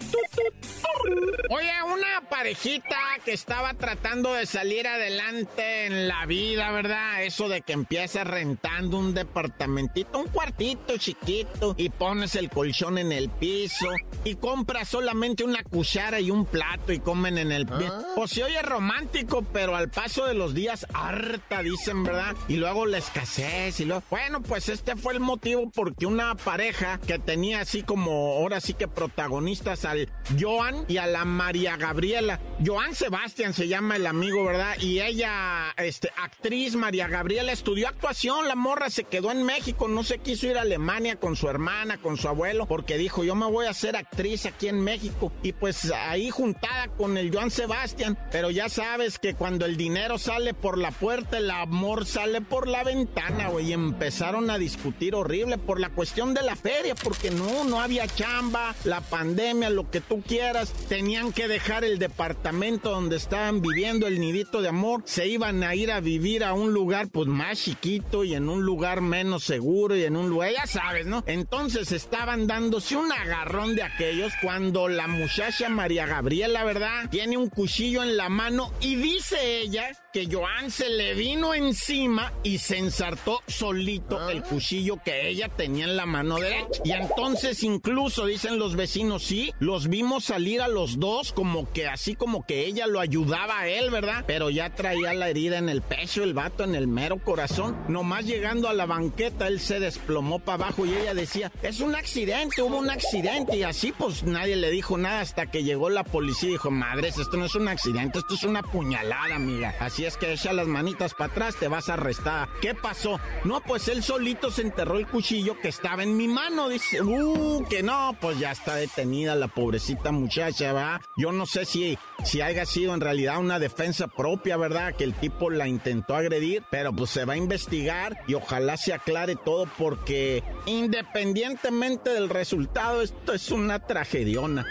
Oye, 1.50 1.72
una 1.86 2.28
parejita 2.30 2.98
que 3.24 3.34
estaba 3.34 3.74
tratando 3.74 4.34
de 4.34 4.46
salir 4.46 4.88
adelante 4.88 5.86
en 5.86 6.08
la 6.08 6.26
vida, 6.26 6.72
¿verdad? 6.72 7.24
Eso 7.24 7.48
de 7.48 7.62
que 7.62 7.74
empiezas 7.74 8.26
rentando 8.26 8.98
un 8.98 9.14
departamentito, 9.14 10.20
un 10.20 10.28
cuartito 10.28 10.98
chiquito, 10.98 11.76
y 11.78 11.90
pones 11.90 12.36
el 12.36 12.50
colchón 12.50 12.98
en 12.98 13.12
el 13.12 13.30
piso, 13.30 13.88
y 14.24 14.36
compras 14.36 14.90
solamente 14.90 15.44
una 15.44 15.64
cuchara 15.64 16.20
y 16.20 16.32
un 16.32 16.46
plato 16.46 16.92
y 16.92 17.00
comen 17.00 17.38
en 17.38 17.52
el 17.52 17.68
pie. 17.68 17.90
Pues 18.16 18.32
se 18.32 18.44
oye 18.44 18.62
romántico, 18.62 19.44
pero 19.54 19.76
al 19.76 19.90
paso 19.90 20.26
de 20.26 20.34
los 20.34 20.54
días, 20.54 20.88
harta, 20.94 21.62
dicen, 21.62 22.04
¿verdad? 22.04 22.36
Y 22.48 22.56
luego 22.56 22.86
la 22.86 22.98
escasez, 22.98 23.80
y 23.80 23.86
luego... 23.86 24.04
Bueno, 24.10 24.42
pues 24.42 24.70
este 24.70 24.96
fue 24.96 25.14
el 25.14 25.20
motivo 25.20 25.70
porque 25.70 26.06
una 26.06 26.36
pareja 26.36 27.00
que 27.06 27.20
tenía 27.20 27.35
así 27.54 27.84
como, 27.84 28.12
ahora 28.38 28.62
sí 28.62 28.74
que 28.74 28.88
protagonistas 28.88 29.86
al 29.86 30.10
Joan 30.40 30.86
y 30.88 30.98
a 30.98 31.08
la 31.08 31.26
María 31.26 31.78
Gabriela. 31.78 32.40
Joan 32.66 32.96
Sebastián 32.96 33.54
se 33.54 33.68
llama 33.68 33.98
el 33.98 34.08
amigo, 34.08 34.44
¿verdad? 34.46 34.76
Y 34.80 35.02
ella, 35.02 35.74
este, 35.78 36.10
actriz 36.22 36.76
María 36.76 37.08
Gabriela, 37.08 37.52
estudió 37.52 37.88
actuación, 37.88 38.48
la 38.48 38.56
morra 38.56 38.90
se 38.90 39.04
quedó 39.04 39.32
en 39.32 39.44
México, 39.44 39.88
no 39.88 40.04
se 40.04 40.20
quiso 40.20 40.48
ir 40.48 40.58
a 40.58 40.62
Alemania 40.62 41.18
con 41.18 41.36
su 41.36 41.50
hermana, 41.50 41.98
con 41.98 42.18
su 42.18 42.28
abuelo, 42.28 42.66
porque 42.68 42.98
dijo, 42.98 43.24
yo 43.24 43.36
me 43.36 43.46
voy 43.46 43.66
a 43.66 43.72
hacer 43.72 43.96
actriz 43.96 44.46
aquí 44.46 44.68
en 44.68 44.82
México. 44.82 45.32
Y 45.44 45.54
pues 45.54 45.92
ahí 45.92 46.30
juntada 46.30 46.88
con 46.98 47.18
el 47.18 47.34
Joan 47.34 47.52
Sebastián, 47.52 48.18
pero 48.32 48.50
ya 48.52 48.70
sabes 48.70 49.20
que 49.20 49.36
cuando 49.36 49.66
el 49.66 49.78
dinero 49.78 50.18
sale 50.18 50.54
por 50.54 50.78
la 50.78 50.92
puerta, 50.92 51.38
el 51.38 51.52
amor 51.52 52.06
sale 52.06 52.42
por 52.42 52.68
la 52.68 52.84
ventana, 52.84 53.50
güey. 53.50 53.74
Empezaron 53.74 54.50
a 54.50 54.58
discutir 54.58 55.16
horrible 55.16 55.58
por 55.58 55.80
la 55.80 55.90
cuestión 55.90 56.34
de 56.34 56.42
la 56.42 56.56
feria, 56.56 56.96
porque 56.96 57.25
no, 57.32 57.64
no 57.64 57.82
había 57.82 58.08
chamba, 58.08 58.76
la 58.84 59.02
pandemia, 59.02 59.70
lo 59.70 59.90
que 59.90 60.02
tú 60.02 60.22
quieras. 60.22 60.74
Tenían 60.88 61.32
que 61.32 61.48
dejar 61.48 61.84
el 61.84 62.00
departamento 62.00 62.92
donde 62.92 63.16
estaban 63.16 63.62
viviendo 63.62 64.08
el 64.08 64.20
nidito 64.20 64.62
de 64.62 64.70
amor. 64.70 65.04
Se 65.06 65.28
iban 65.28 65.64
a 65.64 65.76
ir 65.76 65.92
a 65.92 66.00
vivir 66.00 66.44
a 66.44 66.54
un 66.54 66.74
lugar 66.74 67.08
pues 67.10 67.28
más 67.28 67.62
chiquito 67.62 68.24
y 68.24 68.36
en 68.36 68.50
un 68.50 68.64
lugar 68.64 69.02
menos 69.02 69.44
seguro 69.44 69.96
y 69.96 70.04
en 70.04 70.16
un 70.16 70.30
lugar, 70.30 70.52
ya 70.52 70.68
sabes, 70.68 71.06
¿no? 71.06 71.24
Entonces 71.28 71.92
estaban 71.92 72.48
dándose 72.48 72.96
un 72.96 73.12
agarrón 73.12 73.76
de 73.76 73.84
aquellos 73.84 74.34
cuando 74.42 74.88
la 74.88 75.08
muchacha 75.08 75.70
María 75.70 76.06
Gabriela, 76.06 76.64
¿verdad? 76.64 77.10
Tiene 77.10 77.38
un 77.38 77.50
cuchillo 77.50 78.04
en 78.04 78.18
la 78.18 78.30
mano 78.30 78.72
y 78.82 78.96
dice 78.96 79.60
ella 79.60 79.90
que 80.16 80.34
Joan 80.34 80.72
se 80.72 80.88
le 80.88 81.14
vino 81.14 81.54
encima 81.54 82.32
y 82.42 82.60
se 82.60 82.78
ensartó 82.78 83.42
solito 83.48 84.30
el 84.30 84.44
cuchillo 84.44 84.98
que 85.04 85.28
ella 85.28 85.50
tenía 85.50 85.84
en 85.84 85.98
la 85.98 86.06
mano 86.06 86.40
derecha. 86.40 86.82
Y 86.86 86.94
entonces 86.94 87.62
incluso 87.64 88.26
dicen 88.26 88.58
los 88.58 88.78
vecinos, 88.78 89.26
sí, 89.26 89.52
los 89.60 89.90
vimos 89.90 90.24
salir 90.24 90.62
a 90.62 90.70
los 90.70 91.02
dos 91.02 91.34
como 91.34 91.70
que 91.74 91.88
así 91.88 92.16
como 92.16 92.46
que 92.46 92.66
ella 92.66 92.88
lo 92.88 93.02
ayudaba 93.02 93.60
a 93.60 93.68
él, 93.68 93.90
¿verdad? 93.92 94.24
Pero 94.26 94.50
ya 94.50 94.74
traía 94.74 95.14
la 95.14 95.28
herida 95.28 95.58
en 95.58 95.68
el 95.68 95.82
pecho, 95.82 96.24
el 96.24 96.34
vato 96.34 96.64
en 96.64 96.76
el 96.76 96.88
mero 96.88 97.18
corazón. 97.18 97.76
Nomás 97.90 98.26
llegando 98.26 98.70
a 98.70 98.74
la 98.74 98.86
banqueta, 98.86 99.48
él 99.50 99.60
se 99.60 99.82
desplomó 99.82 100.40
para 100.40 100.64
abajo 100.64 100.86
y 100.86 100.94
ella 100.94 101.14
decía, 101.14 101.52
es 101.62 101.82
un 101.82 101.94
accidente, 101.94 102.62
hubo 102.62 102.78
un 102.78 102.90
accidente. 102.90 103.58
Y 103.58 103.64
así 103.64 103.92
pues 103.92 104.24
nadie 104.24 104.56
le 104.56 104.72
dijo 104.72 104.98
nada 104.98 105.20
hasta 105.20 105.48
que 105.48 105.66
llegó 105.66 105.90
la 105.90 106.06
policía 106.06 106.48
y 106.48 106.54
dijo, 106.54 106.72
madres, 106.72 107.18
esto 107.18 107.36
no 107.36 107.48
es 107.48 107.56
un 107.56 107.68
accidente, 107.68 108.20
esto 108.20 108.36
es 108.36 108.44
una 108.44 108.64
puñalada, 108.64 109.36
amiga. 109.36 109.76
Así 109.82 110.05
es 110.08 110.18
que 110.18 110.34
echa 110.34 110.54
las 110.54 110.68
manitas 110.68 111.14
para 111.14 111.32
atrás, 111.32 111.56
te 111.56 111.68
vas 111.68 111.90
a 111.90 111.94
arrestar. 111.94 112.50
¿Qué 112.62 112.74
pasó? 112.74 113.20
No, 113.44 113.62
pues 113.62 113.88
él 113.88 114.04
solito 114.04 114.52
se 114.52 114.62
enterró 114.62 114.98
el 114.98 115.08
cuchillo 115.08 115.60
que 115.60 115.70
estaba 115.70 116.04
en 116.04 116.16
mi 116.18 116.28
mano. 116.28 116.70
Dice, 116.70 117.02
uh, 117.02 117.66
que 117.70 117.84
no, 117.84 118.16
pues 118.20 118.40
ya 118.40 118.52
está 118.52 118.76
detenida 118.76 119.36
la 119.36 119.48
pobrecita 119.48 120.12
muchacha, 120.12 120.74
¿va? 120.74 121.02
Yo 121.18 121.32
no 121.32 121.46
sé 121.46 121.66
si, 121.66 121.98
si 122.24 122.42
haya 122.42 122.66
sido 122.66 122.94
en 122.94 123.02
realidad 123.02 123.40
una 123.40 123.60
defensa 123.60 124.08
propia, 124.08 124.58
¿verdad? 124.58 124.96
Que 124.96 125.04
el 125.04 125.14
tipo 125.14 125.50
la 125.50 125.68
intentó 125.68 126.16
agredir, 126.16 126.64
pero 126.70 126.94
pues 126.94 127.10
se 127.10 127.26
va 127.26 127.34
a 127.34 127.38
investigar 127.38 128.18
y 128.28 128.34
ojalá 128.34 128.78
se 128.78 128.94
aclare 128.94 129.36
todo 129.36 129.68
porque 129.78 130.44
independientemente 130.66 132.12
del 132.12 132.30
resultado, 132.30 133.02
esto 133.02 133.34
es 133.34 133.52
una 133.52 133.80
tragediona. 133.80 134.66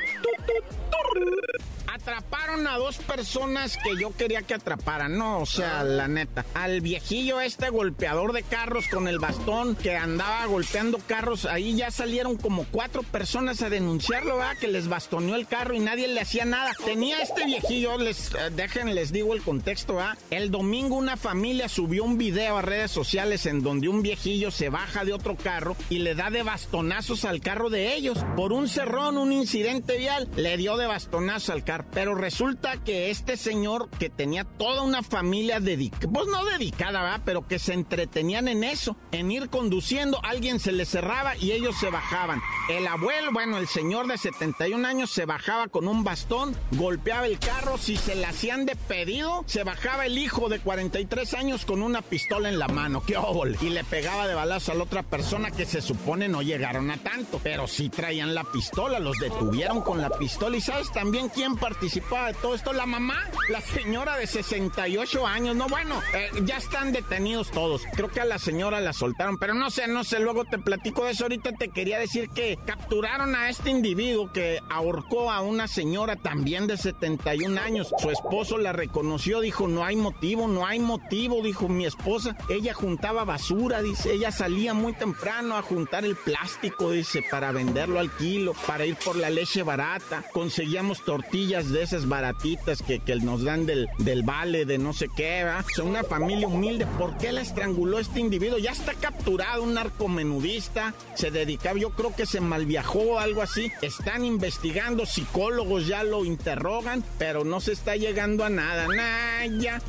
Atraparon 2.04 2.66
a 2.66 2.76
dos 2.76 2.99
personas 2.99 3.78
que 3.82 3.99
yo 3.99 4.14
quería 4.14 4.42
que 4.42 4.52
atraparan, 4.52 5.16
no, 5.16 5.38
o 5.38 5.46
sea, 5.46 5.82
la 5.82 6.06
neta. 6.06 6.44
Al 6.52 6.82
viejillo 6.82 7.40
este 7.40 7.70
golpeador 7.70 8.34
de 8.34 8.42
carros 8.42 8.84
con 8.88 9.08
el 9.08 9.18
bastón 9.18 9.75
que 9.75 9.96
andaba 9.96 10.44
golpeando 10.44 10.99
carros, 10.99 11.46
ahí 11.46 11.75
ya 11.75 11.90
salieron 11.90 12.37
como 12.37 12.66
cuatro 12.70 13.04
personas 13.04 13.62
a 13.62 13.70
denunciarlo, 13.70 14.37
¿verdad? 14.37 14.58
Que 14.61 14.68
les 14.68 14.87
bastoneó 14.87 15.34
el 15.34 15.46
carro 15.46 15.73
y 15.73 15.78
nadie 15.78 16.06
le 16.06 16.20
hacía 16.20 16.44
nada. 16.44 16.73
Tenía 16.84 17.23
este 17.23 17.46
viejillo, 17.46 17.96
les 17.96 18.34
eh, 18.34 18.50
dejen, 18.54 18.94
les 18.94 19.11
digo 19.11 19.32
el 19.32 19.40
contexto, 19.40 19.94
¿verdad? 19.94 20.18
El 20.30 20.50
domingo 20.50 20.96
una 20.96 21.16
familia 21.16 21.70
subió 21.70 22.04
un 22.04 22.18
video 22.18 22.58
a 22.58 22.62
redes 22.62 22.90
sociales 22.90 23.46
en 23.46 23.62
donde 23.62 23.88
un 23.88 24.02
viejillo 24.02 24.50
se 24.50 24.68
baja 24.68 25.06
de 25.06 25.14
otro 25.14 25.37
carro 25.37 25.75
y 25.88 26.00
le 26.00 26.14
da 26.14 26.28
de 26.28 26.42
bastonazos 26.42 27.25
al 27.25 27.40
carro 27.40 27.70
de 27.70 27.94
ellos. 27.94 28.18
Por 28.37 28.52
un 28.52 28.68
cerrón, 28.68 29.16
un 29.16 29.32
incidente 29.32 29.96
vial, 29.96 30.28
le 30.37 30.58
dio 30.58 30.76
de 30.76 30.87
bastonazo 30.87 31.54
al 31.54 31.64
carro. 31.64 31.93
Pero 31.94 32.16
resulta 32.16 32.76
que 32.82 33.10
este 33.10 33.36
señor 33.36 33.88
que 33.88 34.10
tenía 34.10 34.42
toda 34.44 34.82
una 34.82 35.02
familia 35.02 35.60
dedicada, 35.60 36.12
pues 36.12 36.26
no 36.26 36.44
dedicada, 36.44 37.02
¿verdad? 37.02 37.22
Pero 37.24 37.46
que 37.46 37.60
se 37.60 37.72
entretenían 37.72 38.48
en 38.48 38.64
eso, 38.64 38.96
en 39.12 39.30
ir 39.30 39.48
conduciendo, 39.48 40.18
alguien 40.24 40.58
se 40.58 40.72
le 40.72 40.84
cerraba 40.84 41.36
y 41.36 41.52
ellos 41.52 41.76
se 41.78 41.90
bajaban. 41.90 42.40
El 42.66 42.87
abuelo, 42.87 43.30
bueno, 43.30 43.59
el 43.59 43.68
señor 43.68 44.06
de 44.06 44.16
71 44.16 44.88
años 44.88 45.11
se 45.11 45.26
bajaba 45.26 45.68
con 45.68 45.87
un 45.87 46.02
bastón, 46.02 46.56
golpeaba 46.71 47.26
el 47.26 47.38
carro, 47.38 47.76
si 47.76 47.99
se 47.99 48.14
le 48.14 48.25
hacían 48.25 48.64
de 48.64 48.75
pedido, 48.75 49.44
se 49.47 49.64
bajaba 49.64 50.06
el 50.06 50.16
hijo 50.16 50.49
de 50.49 50.61
43 50.61 51.35
años 51.35 51.66
con 51.66 51.83
una 51.83 52.00
pistola 52.00 52.49
en 52.49 52.59
la 52.59 52.68
mano, 52.68 53.02
qué 53.06 53.18
óvole, 53.18 53.59
y 53.61 53.68
le 53.68 53.85
pegaba 53.85 54.26
de 54.26 54.33
balazo 54.33 54.73
a 54.73 54.76
la 54.76 54.85
otra 54.85 55.02
persona 55.02 55.50
que 55.50 55.66
se 55.66 55.83
supone 55.83 56.26
no 56.26 56.40
llegaron 56.40 56.90
a 56.90 56.97
tanto, 56.97 57.38
pero 57.42 57.66
sí 57.66 57.90
traían 57.90 58.35
la 58.35 58.44
pistola, 58.44 58.99
los 58.99 59.18
detuvieron 59.18 59.83
con 59.83 60.00
la 60.00 60.09
pistola. 60.09 60.56
¿Y 60.56 60.62
sabes 60.62 60.90
también 60.90 61.28
quién 61.28 61.56
participaba 61.56 62.28
de 62.28 62.35
todo 62.35 62.54
esto? 62.54 62.73
La 62.73 62.87
mamá, 62.87 63.28
la 63.50 63.61
señora 63.61 64.16
de 64.16 64.26
68 64.26 65.26
años, 65.26 65.54
no, 65.54 65.66
bueno, 65.68 66.02
eh, 66.14 66.30
ya 66.44 66.56
están 66.56 66.92
detenidos 66.92 67.50
todos. 67.50 67.83
Creo 67.94 68.09
que 68.09 68.23
a 68.23 68.25
la 68.25 68.38
señora 68.38 68.80
la 68.80 68.94
soltaron, 68.94 69.37
pero 69.37 69.52
no 69.52 69.71
sé, 69.71 69.87
no 69.87 70.02
sé, 70.02 70.18
luego 70.18 70.47
te 70.47 70.59
platico 70.59 71.04
de 71.04 71.11
eso. 71.11 71.25
Ahorita 71.25 71.52
te 71.52 71.68
quería 71.68 71.99
decir 71.99 72.30
que 72.30 72.53
capturaron 72.56 73.34
a 73.34 73.49
este 73.49 73.70
individuo 73.70 74.32
que 74.32 74.61
ahorcó 74.70 75.30
a 75.30 75.40
una 75.40 75.68
señora 75.68 76.16
también 76.16 76.66
de 76.66 76.76
71 76.76 77.61
años. 77.61 77.92
Su 77.99 78.11
esposo 78.11 78.58
la 78.58 78.73
reconoció, 78.73 79.40
dijo, 79.40 79.68
no 79.68 79.84
hay 79.84 79.96
motivo, 79.96 80.49
no 80.49 80.66
hay 80.66 80.78
motivo, 80.78 81.42
dijo 81.42 81.68
mi 81.68 81.87
esposa. 81.87 82.37
Ella 82.49 82.75
juntaba 82.75 83.25
basura, 83.25 83.82
dice, 83.82 84.12
ella 84.12 84.30
salía 84.30 84.75
muy 84.75 84.92
temprano 84.92 85.56
a 85.56 85.62
juntar 85.62 86.04
el 86.04 86.16
plástico, 86.16 86.90
dice, 86.90 87.23
para 87.30 87.52
venderlo 87.52 87.99
al 88.00 88.11
kilo, 88.16 88.54
para 88.66 88.87
ir 88.87 88.96
por 88.96 89.16
la 89.16 89.30
leche 89.30 89.62
barata. 89.62 90.25
Conseguíamos 90.32 91.04
tortillas 91.04 91.70
de 91.70 91.82
esas 91.82 92.08
baratitas 92.08 92.82
que, 92.82 93.00
nos 93.14 93.44
dan 93.44 93.64
del, 93.64 93.88
del 93.99 94.23
vale, 94.23 94.64
de 94.64 94.76
no 94.78 94.92
sé 94.92 95.08
qué, 95.14 95.44
¿va? 95.44 95.64
O 95.80 95.84
una 95.84 96.02
familia 96.04 96.49
humilde. 96.49 96.87
¿Por 96.99 97.16
qué 97.16 97.32
la 97.32 97.40
estranguló 97.40 97.99
este 97.99 98.20
individuo? 98.20 98.58
Ya 98.58 98.73
está 98.73 98.94
capturado, 98.94 99.62
un 99.62 99.75
narcomenudista, 99.75 100.94
se 101.14 101.30
dedicaba, 101.30 101.78
yo 101.78 101.90
creo 101.90 102.14
que 102.14 102.26
se 102.26 102.40
malviajó, 102.44 103.18
algo 103.18 103.42
así. 103.42 103.72
Están 103.82 104.24
investigando, 104.24 105.06
psicólogos 105.06 105.86
ya 105.86 106.04
lo 106.04 106.24
interrogan, 106.24 107.04
pero 107.18 107.44
no 107.44 107.60
se 107.60 107.72
está 107.72 107.96
llegando 107.96 108.44
a 108.44 108.50
nada. 108.50 108.86
Naya. 108.88 109.80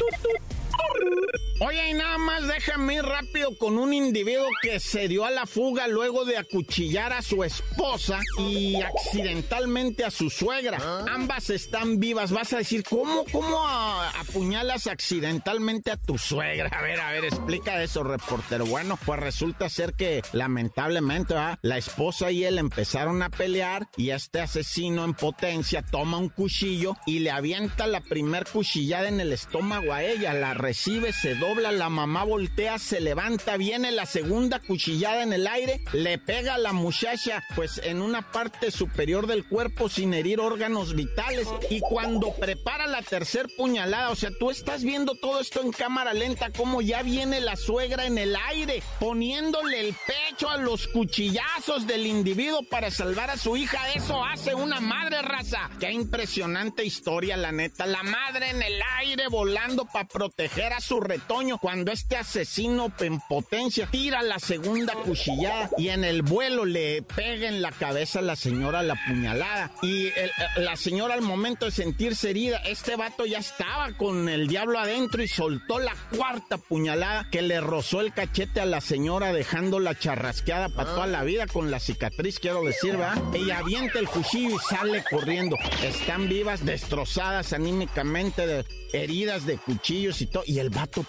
Oye, 1.62 1.91
y 1.91 1.93
nada 1.93 2.17
más 2.17 2.45
déjame 2.47 2.95
ir 2.95 3.03
rápido 3.03 3.57
con 3.57 3.77
un 3.77 3.93
individuo 3.93 4.50
que 4.62 4.77
se 4.81 5.07
dio 5.07 5.24
a 5.24 5.31
la 5.31 5.45
fuga 5.45 5.88
luego 5.88 6.25
de 6.25 6.38
acuchillar 6.38 7.13
a 7.13 7.21
su 7.21 7.45
esposa 7.45 8.19
y 8.38 8.75
accidentalmente 8.81 10.03
a 10.03 10.12
su 10.12 10.29
suegra. 10.29 10.79
¿Ah? 10.81 11.05
Ambas 11.09 11.50
están 11.50 11.97
vivas. 12.01 12.33
Vas 12.33 12.51
a 12.51 12.57
decir, 12.57 12.83
¿cómo, 12.83 13.24
cómo 13.31 13.65
apuñalas 14.19 14.88
accidentalmente 14.88 15.91
a 15.91 15.97
tu 15.97 16.17
suegra? 16.17 16.67
A 16.77 16.81
ver, 16.81 17.00
a 17.00 17.12
ver, 17.13 17.24
explica 17.24 17.81
eso, 17.81 18.03
reportero. 18.03 18.65
Bueno, 18.65 19.00
pues 19.05 19.21
resulta 19.21 19.69
ser 19.69 19.93
que 19.93 20.24
lamentablemente 20.33 21.35
la 21.62 21.77
esposa 21.77 22.31
y 22.31 22.43
él 22.43 22.57
empezaron 22.57 23.24
a 23.24 23.29
pelear 23.29 23.88
y 23.95 24.09
este 24.09 24.41
asesino 24.41 25.05
en 25.05 25.13
potencia 25.13 25.83
toma 25.83 26.17
un 26.17 26.27
cuchillo 26.27 26.97
y 27.05 27.19
le 27.19 27.31
avienta 27.31 27.88
la 27.88 28.01
primer 28.01 28.45
cuchillada 28.45 29.07
en 29.07 29.21
el 29.21 29.31
estómago 29.31 29.93
a 29.93 30.03
ella. 30.03 30.33
La 30.33 30.53
recibe, 30.53 31.13
se 31.13 31.45
dobla, 31.46 31.72
la 31.72 31.90
mamá 31.90 32.24
voltea, 32.24 32.80
se 32.80 33.00
levanta, 33.00 33.56
viene 33.56 33.92
la 33.92 34.08
segunda 34.08 34.60
cuchillada 34.60 35.22
en 35.22 35.32
el 35.32 35.46
aire, 35.46 35.82
le 35.94 36.18
pega 36.18 36.56
a 36.56 36.58
la 36.58 36.74
muchacha 36.74 37.44
pues 37.56 37.80
en 37.84 38.02
una 38.02 38.32
parte 38.32 38.72
superior 38.72 39.28
del 39.28 39.46
cuerpo 39.46 39.88
sin 39.88 40.14
herir 40.16 40.40
órganos 40.40 40.96
vitales. 40.96 41.48
Y 41.70 41.82
cuando 41.82 42.34
prepara 42.34 42.88
la 42.88 43.04
tercer 43.04 43.48
puñalada, 43.58 44.10
o 44.10 44.16
sea, 44.16 44.32
tú 44.40 44.50
estás 44.50 44.84
viendo 44.84 45.14
todo 45.16 45.40
esto 45.40 45.62
en 45.62 45.72
cámara 45.72 46.14
lenta 46.14 46.50
como 46.50 46.82
ya 46.82 47.04
viene 47.04 47.42
la 47.42 47.56
suegra 47.56 48.06
en 48.06 48.18
el 48.18 48.36
aire 48.36 48.82
poniéndole 49.00 49.82
el 49.82 49.96
pecho 50.08 50.50
a 50.50 50.58
los 50.58 50.88
cuchillazos 50.88 51.86
del 51.86 52.08
individuo 52.08 52.64
para 52.64 52.90
salvar 52.90 53.30
a 53.30 53.38
su 53.38 53.56
hija, 53.56 53.94
eso 53.94 54.24
hace 54.24 54.56
una 54.56 54.80
madre 54.82 55.22
raza. 55.22 55.70
Qué 55.80 55.92
impresionante 55.92 56.84
historia, 56.84 57.38
la 57.38 57.52
neta, 57.52 57.86
la 57.86 58.02
madre 58.02 58.50
en 58.50 58.64
el 58.64 58.82
aire 58.98 59.28
volando 59.30 59.86
para 59.86 60.08
proteger 60.08 60.74
a 60.74 60.82
su 60.82 61.00
retorno 61.00 61.35
cuando 61.62 61.92
este 61.92 62.15
asesino 62.15 62.94
en 63.00 63.20
potencia 63.20 63.89
tira 63.92 64.22
la 64.22 64.39
segunda 64.39 64.94
cuchillada 64.94 65.70
y 65.77 65.89
en 65.89 66.06
el 66.06 66.22
vuelo 66.22 66.63
le 66.63 67.01
pega 67.01 67.50
en 67.50 67.62
la 67.62 67.74
cabeza 67.74 68.20
a 68.20 68.22
la 68.22 68.38
señora 68.38 68.84
la 68.84 68.96
puñalada. 69.06 69.72
Y 69.82 70.12
la 70.56 70.77
señora 70.77 71.13
al 71.13 71.22
momento 71.22 71.65
de 71.65 71.72
sentirse 71.72 72.30
herida, 72.30 72.60
este 72.60 72.96
vato 72.96 73.25
ya 73.25 73.39
estaba 73.39 73.92
con 73.98 74.30
el 74.30 74.48
diablo 74.48 74.80
adentro 74.80 75.22
y 75.22 75.27
soltó 75.27 75.77
la 75.77 75.94
cuarta 76.15 76.58
puñalada 76.58 77.27
que 77.30 77.42
le 77.42 77.60
rozó 77.60 78.00
el 78.00 78.13
cachete 78.13 78.62
a 78.62 78.65
la 78.65 78.80
señora 78.80 79.34
dejándola 79.34 79.94
charrasqueada 79.94 80.70
para 80.70 80.89
toda 80.89 81.08
la 81.08 81.24
vida 81.24 81.48
con 81.48 81.70
la 81.70 81.82
cicatriz, 81.82 82.39
quiero 82.39 82.63
decir, 82.63 82.96
¿verdad? 82.96 83.22
Ella 83.34 83.58
avienta 83.58 84.00
el 84.00 84.08
cuchillo 84.08 84.56
y 84.56 84.74
sale 84.74 85.04
corriendo. 85.10 85.58
Están 85.84 86.30
vivas, 86.30 86.65
destrozadas 86.65 87.51
anímicamente, 87.51 88.48
de, 88.48 88.65
heridas 88.94 89.46
de 89.46 89.58
cuchillos 89.58 90.22
y 90.22 90.27
todo. 90.27 90.44
Y 90.46 90.59
el 90.59 90.70
vato 90.70 91.03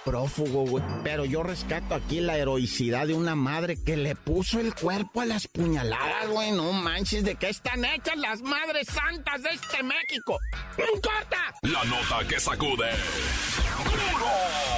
Pero 1.04 1.24
yo 1.24 1.42
rescato 1.42 1.94
aquí 1.94 2.20
la 2.20 2.36
heroicidad 2.36 3.06
de 3.06 3.14
una 3.14 3.34
madre 3.34 3.76
que 3.82 3.96
le 3.96 4.14
puso 4.14 4.60
el 4.60 4.74
cuerpo 4.74 5.20
a 5.20 5.26
las 5.26 5.46
puñaladas, 5.48 6.28
güey. 6.28 6.52
No 6.52 6.72
manches, 6.72 7.24
¿de 7.24 7.34
qué 7.34 7.48
están 7.48 7.84
hechas 7.84 8.16
las 8.16 8.40
madres 8.42 8.88
santas 8.88 9.42
de 9.42 9.50
este 9.50 9.82
México? 9.82 10.38
¡Corta! 10.76 11.54
La 11.62 11.84
nota 11.84 12.26
que 12.28 12.40
sacude. 12.40 12.90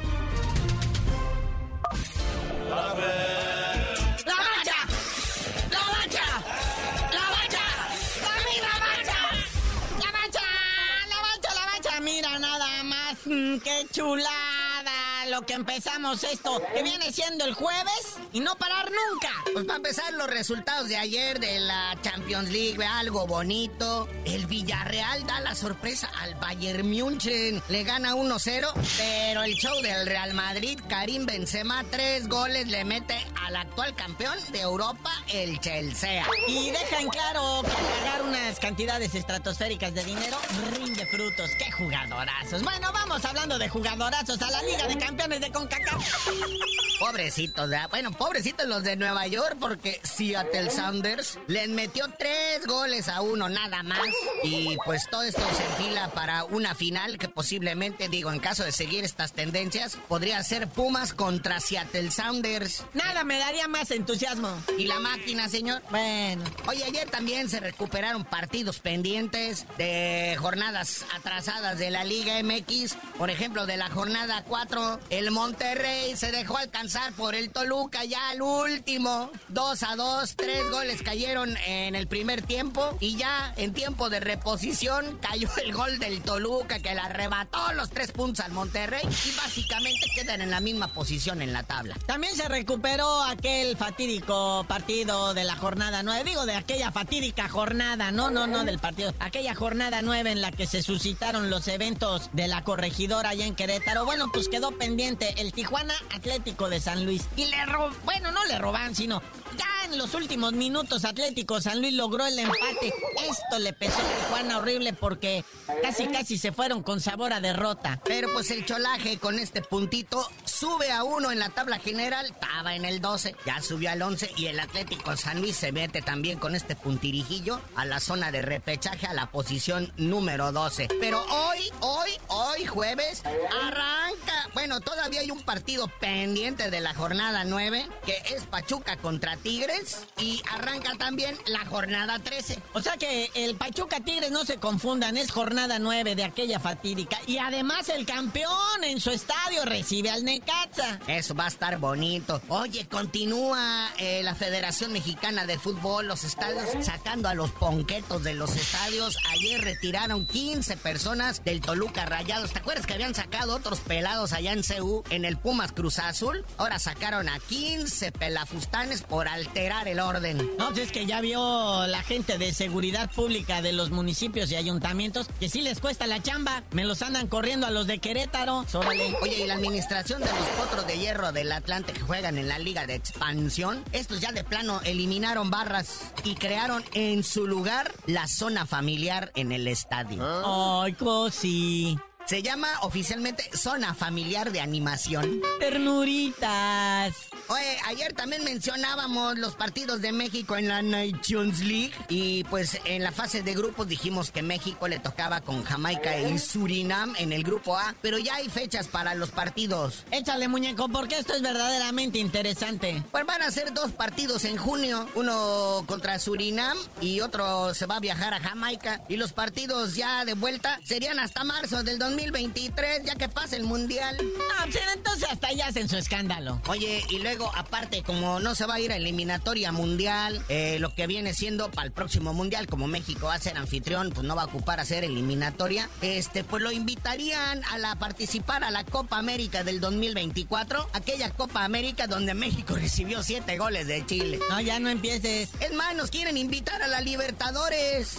Mm, 13.53 13.59
¡Qué 13.59 13.87
chulada! 13.93 15.27
lo 15.29 15.31
lo 15.31 15.43
que 15.43 15.53
empezamos 15.53 16.25
esto, 16.25 16.63
que 16.75 16.83
viene 16.83 17.13
siendo 17.13 17.45
el 17.45 17.55
jueves 17.55 18.17
y 18.33 18.41
no 18.41 18.55
parar 18.57 18.91
nunca. 18.91 19.42
Pues 19.53 19.67
para 19.67 19.77
empezar 19.77 20.11
los 20.15 20.29
resultados 20.29 20.89
de 20.89 20.97
ayer 20.97 21.39
de 21.39 21.61
la 21.61 21.95
Champions 22.01 22.51
League, 22.51 22.83
algo 22.83 23.27
bonito. 23.27 24.09
El 24.25 24.47
Villarreal 24.47 25.27
da 25.27 25.41
la 25.41 25.55
sorpresa 25.55 26.11
al 26.21 26.35
Bayern 26.37 26.89
München, 26.89 27.63
le 27.69 27.85
gana 27.85 28.15
1-0, 28.15 28.67
pero 28.97 29.43
el 29.43 29.53
show 29.55 29.83
del 29.83 30.07
Real 30.07 30.33
Madrid, 30.33 30.81
Karim 30.89 31.27
Benzema, 31.27 31.85
tres 31.91 32.29
goles 32.29 32.69
le 32.69 32.85
mete 32.87 33.15
al 33.45 33.57
actual 33.57 33.95
campeón 33.95 34.39
de 34.53 34.61
Europa, 34.61 35.11
el 35.29 35.61
Chelsea. 35.61 36.25
Y 36.49 36.71
deja 36.71 37.01
en 37.01 37.09
claro 37.09 37.61
que 37.63 37.69
pagar 37.69 38.23
unas 38.23 38.59
cantidades 38.59 39.15
estratosféricas 39.15 39.93
de 39.93 40.03
dinero 40.05 40.39
rinde 40.71 41.05
frutos. 41.07 41.51
¡Qué 41.59 41.71
jugadorazos! 41.73 42.63
Bueno, 42.63 42.91
vamos 42.91 43.23
hablando 43.27 43.59
de 43.59 43.69
jugadorazos 43.69 44.41
a 44.41 44.51
la 44.51 44.63
Liga 44.63 44.89
de 44.89 44.97
Campeones 44.97 45.41
de 45.43 45.53
CONCACAF. 45.53 46.29
Pobrecitos, 46.99 47.69
¿verdad? 47.69 47.91
bueno, 47.91 48.13
pobrecitos 48.13 48.67
los 48.69 48.85
de 48.85 48.95
Nueva 48.95 49.27
York 49.27 49.42
porque 49.59 50.01
Seattle 50.03 50.71
Sounders 50.71 51.39
les 51.47 51.69
metió 51.69 52.07
tres 52.19 52.67
goles 52.67 53.09
a 53.09 53.23
uno 53.23 53.49
nada 53.49 53.83
más. 53.83 54.01
Y 54.43 54.77
pues 54.85 55.09
todo 55.11 55.23
esto 55.23 55.43
se 55.57 55.65
enfila 55.65 56.11
para 56.11 56.45
una 56.45 56.75
final 56.75 57.19
que 57.19 57.29
posiblemente, 57.29 58.09
digo, 58.09 58.33
en 58.33 58.39
caso 58.39 58.65
de 58.65 58.73
seguir 58.73 59.05
estas 59.05 59.33
tendencias, 59.33 59.97
podría 60.09 60.43
ser 60.43 60.69
Pumas 60.69 61.13
contra 61.13 61.61
Seattle 61.61 62.11
Sounders. 62.11 62.85
Nada 62.95 63.25
me 63.25 63.39
daría 63.39 63.69
más 63.69 63.91
entusiasmo. 63.91 64.49
¿Y 64.79 64.87
la 64.87 65.01
máquina, 65.01 65.49
señor? 65.49 65.83
Bueno. 65.91 66.45
Oye, 66.69 66.85
ayer 66.85 67.11
también 67.11 67.49
se 67.49 67.61
recuperaron 67.61 68.25
partidos 68.25 68.79
pendientes 68.79 69.67
de 69.77 70.37
jornadas 70.39 71.05
atrasadas 71.15 71.79
de 71.79 71.91
la 71.91 72.05
Liga 72.05 72.41
MX. 72.43 72.97
Por 73.19 73.31
ejemplo, 73.31 73.67
de 73.67 73.77
la 73.77 73.91
jornada 73.91 74.45
4, 74.47 75.01
el 75.11 75.31
Monterrey 75.31 76.17
se 76.17 76.31
dejó 76.31 76.59
alcanzar 76.59 77.13
por 77.15 77.35
el 77.35 77.51
Toluca 77.51 78.05
ya 78.05 78.31
al 78.31 78.43
último. 78.43 79.32
2 79.49 79.83
a 79.83 79.97
2, 79.97 80.37
tres 80.37 80.71
goles 80.71 81.03
cayeron 81.03 81.57
en 81.67 81.95
el 81.95 82.07
primer 82.07 82.43
tiempo 82.43 82.97
y 83.01 83.17
ya 83.17 83.53
en 83.57 83.73
tiempo 83.73 84.11
de 84.11 84.21
reposición 84.21 85.19
cayó 85.21 85.49
el 85.63 85.73
gol 85.73 85.99
del 85.99 86.23
Toluca 86.23 86.79
que 86.79 86.95
le 86.95 87.01
arrebató 87.01 87.73
los 87.75 87.91
tres 87.91 88.13
puntos 88.13 88.45
al 88.45 88.53
Monterrey 88.53 89.03
y 89.03 89.37
básicamente 89.37 90.11
quedan 90.15 90.41
en 90.41 90.51
la 90.51 90.61
misma 90.61 90.89
posición 90.89 91.43
en 91.43 91.53
la 91.53 91.63
tabla. 91.63 91.97
También 92.07 92.35
se 92.35 92.49
recuperó 92.49 93.23
aquel 93.23 93.77
fatídico 93.77 94.65
partido 94.69 95.35
de 95.35 95.45
la 95.45 95.57
jornada 95.57 96.03
9. 96.03 96.29
Digo, 96.29 96.47
de 96.47 96.55
aquella 96.55 96.93
fatídica 96.93 97.49
jornada, 97.49 98.11
no, 98.11 98.31
no, 98.31 98.47
no 98.47 98.65
del 98.65 98.79
partido. 98.79 99.15
Aquella 99.19 99.55
jornada 99.55 100.03
9 100.03 100.33
en 100.33 100.41
la 100.41 100.51
que 100.51 100.67
se 100.67 100.83
suscitaron 100.83 101.51
los 101.51 101.69
eventos 101.69 102.31
de 102.33 102.49
la 102.49 102.65
corregidora 102.65 103.31
allá 103.31 103.47
en 103.47 103.55
Querétaro. 103.55 104.05
Bueno, 104.05 104.31
pues 104.33 104.49
quedó 104.49 104.73
pendiente 104.73 105.35
el 105.41 105.53
Tijuana 105.53 105.95
Atlético 106.15 106.69
de 106.69 106.81
San 106.81 107.05
Luis. 107.05 107.29
Y 107.37 107.47
le 107.47 107.65
roban, 107.67 107.95
bueno, 108.05 108.33
no 108.33 108.45
le 108.47 108.59
roban, 108.59 108.95
sino 108.95 109.22
Yeah. 109.59 109.82
En 109.93 109.99
los 109.99 110.15
últimos 110.15 110.53
minutos 110.53 111.05
Atlético 111.05 111.61
San 111.61 111.81
Luis 111.81 111.93
logró 111.93 112.27
el 112.27 112.39
empate. 112.39 112.95
Esto 113.29 113.59
le 113.59 113.73
pesó 113.73 114.01
a 114.01 114.25
Tijuana 114.25 114.59
horrible 114.59 114.93
porque 114.93 115.45
casi 115.83 116.07
casi 116.07 116.39
se 116.39 116.53
fueron 116.53 116.83
con 116.83 117.01
sabor 117.01 117.33
a 117.33 117.41
derrota. 117.41 118.01
Pero 118.05 118.33
pues 118.33 118.51
el 118.51 118.65
cholaje 118.65 119.19
con 119.19 119.39
este 119.39 119.61
puntito 119.61 120.29
sube 120.45 120.91
a 120.91 121.05
uno 121.05 121.31
en 121.31 121.39
la 121.39 121.51
tabla 121.51 121.79
general, 121.79 122.27
estaba 122.27 122.75
en 122.75 122.85
el 122.85 123.01
12, 123.01 123.35
ya 123.45 123.61
subió 123.61 123.91
al 123.91 124.01
11 124.01 124.33
y 124.37 124.47
el 124.47 124.61
Atlético 124.61 125.17
San 125.17 125.41
Luis 125.41 125.57
se 125.57 125.73
mete 125.73 126.01
también 126.01 126.39
con 126.39 126.55
este 126.55 126.75
puntirijillo 126.75 127.61
a 127.77 127.85
la 127.85 128.01
zona 128.01 128.33
de 128.33 128.43
repechaje 128.43 129.07
a 129.07 129.15
la 129.15 129.31
posición 129.31 129.93
número 129.97 130.53
12. 130.53 130.89
Pero 131.01 131.23
hoy, 131.25 131.71
hoy, 131.81 132.11
hoy 132.29 132.67
jueves 132.67 133.23
arranca, 133.25 134.49
bueno, 134.55 134.81
todavía 134.81 135.21
hay 135.21 135.31
un 135.31 135.43
partido 135.43 135.89
pendiente 136.01 136.71
de 136.71 136.81
la 136.81 136.95
jornada 136.95 137.45
9 137.45 137.89
que 138.07 138.23
es 138.35 138.45
Pachuca 138.45 138.97
contra 138.97 139.37
Tigres 139.37 139.82
y 140.19 140.43
arranca 140.51 140.93
también 140.99 141.37
la 141.47 141.65
jornada 141.67 142.19
13. 142.19 142.59
O 142.75 142.83
sea 142.83 142.97
que 142.97 143.31
el 143.35 143.57
Pachuca 143.57 144.01
Tigres 144.01 144.31
no 144.31 144.45
se 144.45 144.59
confundan, 144.59 145.17
es 145.17 145.31
jornada 145.31 145.79
9 145.79 146.15
de 146.15 146.25
aquella 146.25 146.61
fatídica. 146.61 147.19
Y 147.27 147.39
además 147.39 147.89
el 147.89 148.07
campeón 148.07 148.85
en 148.85 149.01
su 149.01 149.11
estadio 149.11 149.65
recibe 149.65 150.11
al 150.11 150.25
Necaxa. 150.25 151.01
Eso 151.07 151.35
va 151.35 151.47
a 151.47 151.49
estar 151.49 151.79
bonito. 151.79 152.41
Oye, 152.49 152.87
continúa 152.89 153.91
eh, 153.99 154.23
la 154.23 154.35
Federación 154.35 154.93
Mexicana 154.93 155.47
de 155.47 155.59
Fútbol, 155.59 156.07
los 156.07 156.25
estadios 156.25 156.69
sacando 156.85 157.29
a 157.29 157.35
los 157.35 157.51
ponquetos 157.53 158.23
de 158.23 158.35
los 158.35 158.55
estadios. 158.57 159.17
Ayer 159.31 159.61
retiraron 159.61 160.27
15 160.27 160.77
personas 160.77 161.45
del 161.45 161.61
Toluca 161.61 162.07
Rayados. 162.07 162.53
¿Te 162.53 162.59
acuerdas 162.59 162.87
que 162.87 162.95
habían 162.95 163.15
sacado 163.15 163.55
otros 163.55 163.81
pelados 163.81 164.33
allá 164.33 164.53
en 164.53 164.63
CU 164.63 165.03
en 165.11 165.25
el 165.25 165.37
Pumas 165.37 165.73
Cruz 165.73 165.99
Azul? 165.99 166.45
Ahora 166.59 166.79
sacaron 166.79 167.29
a 167.29 167.39
15 167.39 168.13
pelafustanes 168.13 169.03
por 169.03 169.29
alterar 169.63 169.87
el 169.87 170.01
orden. 170.01 170.39
No, 170.59 170.69
pues 170.69 170.79
es 170.79 170.93
que 170.93 171.07
ya 171.07 171.21
vio 171.21 171.87
la 171.87 172.03
gente 172.03 172.37
de 172.37 172.53
seguridad 172.53 173.09
pública 173.11 173.63
de 173.63 173.73
los 173.73 173.91
municipios 173.91 174.51
y 174.51 174.57
ayuntamientos 174.57 175.29
que 175.39 175.49
sí 175.49 175.61
les 175.61 175.79
cuesta 175.79 176.09
la 176.09 176.21
chamba. 176.21 176.65
Me 176.73 176.85
los 176.85 177.01
andan 177.03 177.29
corriendo 177.29 177.67
a 177.69 177.71
los 177.71 177.87
de 177.87 177.99
Querétaro. 177.99 178.65
Sórale. 178.69 179.15
Oye, 179.23 179.45
y 179.45 179.47
la 179.47 179.55
administración 179.55 180.21
de 180.21 180.27
los 180.27 180.49
potros 180.59 180.87
de 180.89 180.99
hierro 180.99 181.31
del 181.31 181.53
Atlante 181.53 181.93
que 181.93 182.01
juegan 182.01 182.39
en 182.39 182.49
la 182.49 182.59
Liga 182.59 182.87
de 182.87 182.97
Expansión, 182.97 183.85
estos 183.93 184.21
ya 184.21 184.33
de 184.33 184.43
plano 184.43 184.81
eliminaron 184.85 185.51
barras 185.51 186.13
y 186.25 186.35
crearon 186.35 186.85
en 186.95 187.23
su 187.23 187.47
lugar 187.47 187.93
la 188.07 188.27
zona 188.27 188.67
familiar 188.67 189.31
en 189.37 189.53
el 189.53 189.69
estadio. 189.69 190.83
Ay, 190.83 190.95
cosi. 190.95 191.99
Se 192.27 192.41
llama 192.43 192.69
oficialmente 192.83 193.51
Zona 193.55 193.95
Familiar 193.95 194.53
de 194.53 194.61
Animación. 194.61 195.43
Ternuritas. 195.59 197.15
Oye, 197.49 197.79
ayer 197.87 198.13
también 198.15 198.45
mencionábamos 198.45 199.37
los 199.39 199.55
partidos 199.55 200.01
de 200.01 200.13
México 200.13 200.57
en 200.57 200.69
la 200.69 200.81
Nations 200.81 201.61
League 201.61 201.93
y 202.09 202.45
pues 202.45 202.81
en 202.85 203.03
la 203.03 203.13
fase 203.13 203.43
de 203.43 203.53
grupos 203.53 203.89
dijimos 203.89 204.31
que 204.31 204.43
México 204.43 204.89
le 204.89 205.01
tocaba 205.01 205.41
con 205.41 205.63
Jamaica 205.65 206.19
y 206.19 206.39
Surinam 206.39 207.15
en 207.19 207.33
el 207.33 207.43
grupo 207.43 207.77
A, 207.77 207.95
pero 208.01 208.19
ya 208.19 208.37
hay 208.37 208.49
fechas 208.49 208.89
para 208.89 209.15
los 209.15 209.31
partidos. 209.31 210.05
Échale, 210.11 210.49
muñeco, 210.49 210.89
porque 210.89 211.19
esto 211.19 211.35
es 211.35 211.43
verdaderamente 211.43 212.19
interesante. 212.19 213.03
Pues 213.11 213.27
van 213.27 213.43
a 213.43 213.51
ser 213.51 213.75
dos 213.75 213.91
partidos 213.91 214.45
en 214.45 214.57
junio, 214.57 215.07
uno 215.15 215.85
contra 215.87 216.19
Surinam 216.19 216.79
y 217.01 217.21
otro 217.21 217.75
se 217.75 217.87
va 217.87 217.97
a 217.97 218.01
viajar 218.01 218.33
a 218.33 218.41
Jamaica 218.41 219.03
y 219.09 219.17
los 219.17 219.33
partidos 219.33 219.97
ya 219.97 220.25
de 220.25 220.35
vuelta 220.35 220.81
serían 220.85 221.19
hasta 221.19 221.45
marzo 221.45 221.83
del 221.83 221.99
2023, 222.17 223.05
ya 223.05 223.15
que 223.15 223.29
pasa 223.29 223.57
el 223.57 223.65
Mundial. 223.65 224.17
Ah, 224.59 224.67
pues 224.71 224.85
entonces 224.95 225.29
hasta 225.31 225.49
allá 225.49 225.67
hacen 225.67 225.89
su 225.89 225.97
escándalo. 225.97 226.61
Oye, 226.69 227.03
y 227.11 227.19
luego 227.19 227.51
aparte, 227.57 228.03
como 228.03 228.41
no 228.41 228.55
se 228.55 228.67
va 228.67 228.75
a 228.75 228.81
ir 228.81 228.93
a 228.93 228.97
eliminatoria 228.97 229.73
mundial, 229.73 230.45
eh, 230.49 230.79
lo 230.79 230.95
que 230.95 231.07
viene 231.07 231.35
siendo 231.35 231.71
para 231.71 231.87
el 231.87 231.93
próximo 231.93 232.35
mundial, 232.35 232.67
como 232.67 232.87
México 232.87 233.27
va 233.27 233.35
a 233.35 233.39
ser 233.39 233.57
anfitrión, 233.57 234.11
pues 234.11 234.27
no 234.27 234.37
va 234.37 234.43
a 234.43 234.45
ocupar 234.47 234.81
hacer 234.81 235.05
eliminatoria, 235.05 235.89
este, 236.03 236.45
pues 236.45 236.63
lo 236.63 236.71
invitarían 236.71 237.63
a 237.65 237.79
la 237.79 237.97
participar 237.97 238.65
a 238.65 238.71
la 238.71 238.85
Copa 238.85 239.19
América 239.19 239.65
del 239.65 239.81
2024, 239.81 240.91
aquella 240.93 241.31
Copa 241.31 241.65
América 241.65 242.07
donde 242.07 242.35
México 242.35 242.75
recibió 242.81 243.23
siete 243.23 243.57
goles 243.57 243.87
de 243.87 244.05
Chile. 244.05 244.39
No, 244.51 244.61
ya 244.61 244.79
no 244.79 244.91
empieces. 244.91 245.51
Es 245.61 245.73
más, 245.73 245.95
nos 245.97 246.11
quieren 246.11 246.37
invitar 246.37 246.83
a 246.83 246.89
la 246.89 247.01
Libertadores. 247.01 248.19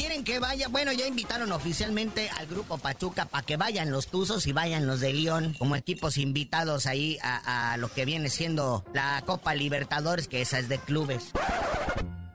Quieren 0.00 0.24
que 0.24 0.38
vaya, 0.38 0.68
bueno, 0.68 0.92
ya 0.92 1.06
invitaron 1.06 1.52
oficialmente 1.52 2.30
al 2.30 2.46
grupo 2.46 2.78
Pachuca 2.78 3.26
para 3.26 3.44
que 3.44 3.58
vayan 3.58 3.90
los 3.90 4.06
Tuzos 4.06 4.46
y 4.46 4.52
vayan 4.52 4.86
los 4.86 5.00
de 5.00 5.12
León 5.12 5.54
como 5.58 5.76
equipos 5.76 6.16
invitados 6.16 6.86
ahí 6.86 7.18
a, 7.22 7.72
a 7.72 7.76
lo 7.76 7.92
que 7.92 8.06
viene 8.06 8.30
siendo 8.30 8.82
la 8.94 9.22
Copa 9.26 9.54
Libertadores, 9.54 10.26
que 10.26 10.40
esa 10.40 10.58
es 10.58 10.70
de 10.70 10.78
clubes. 10.78 11.32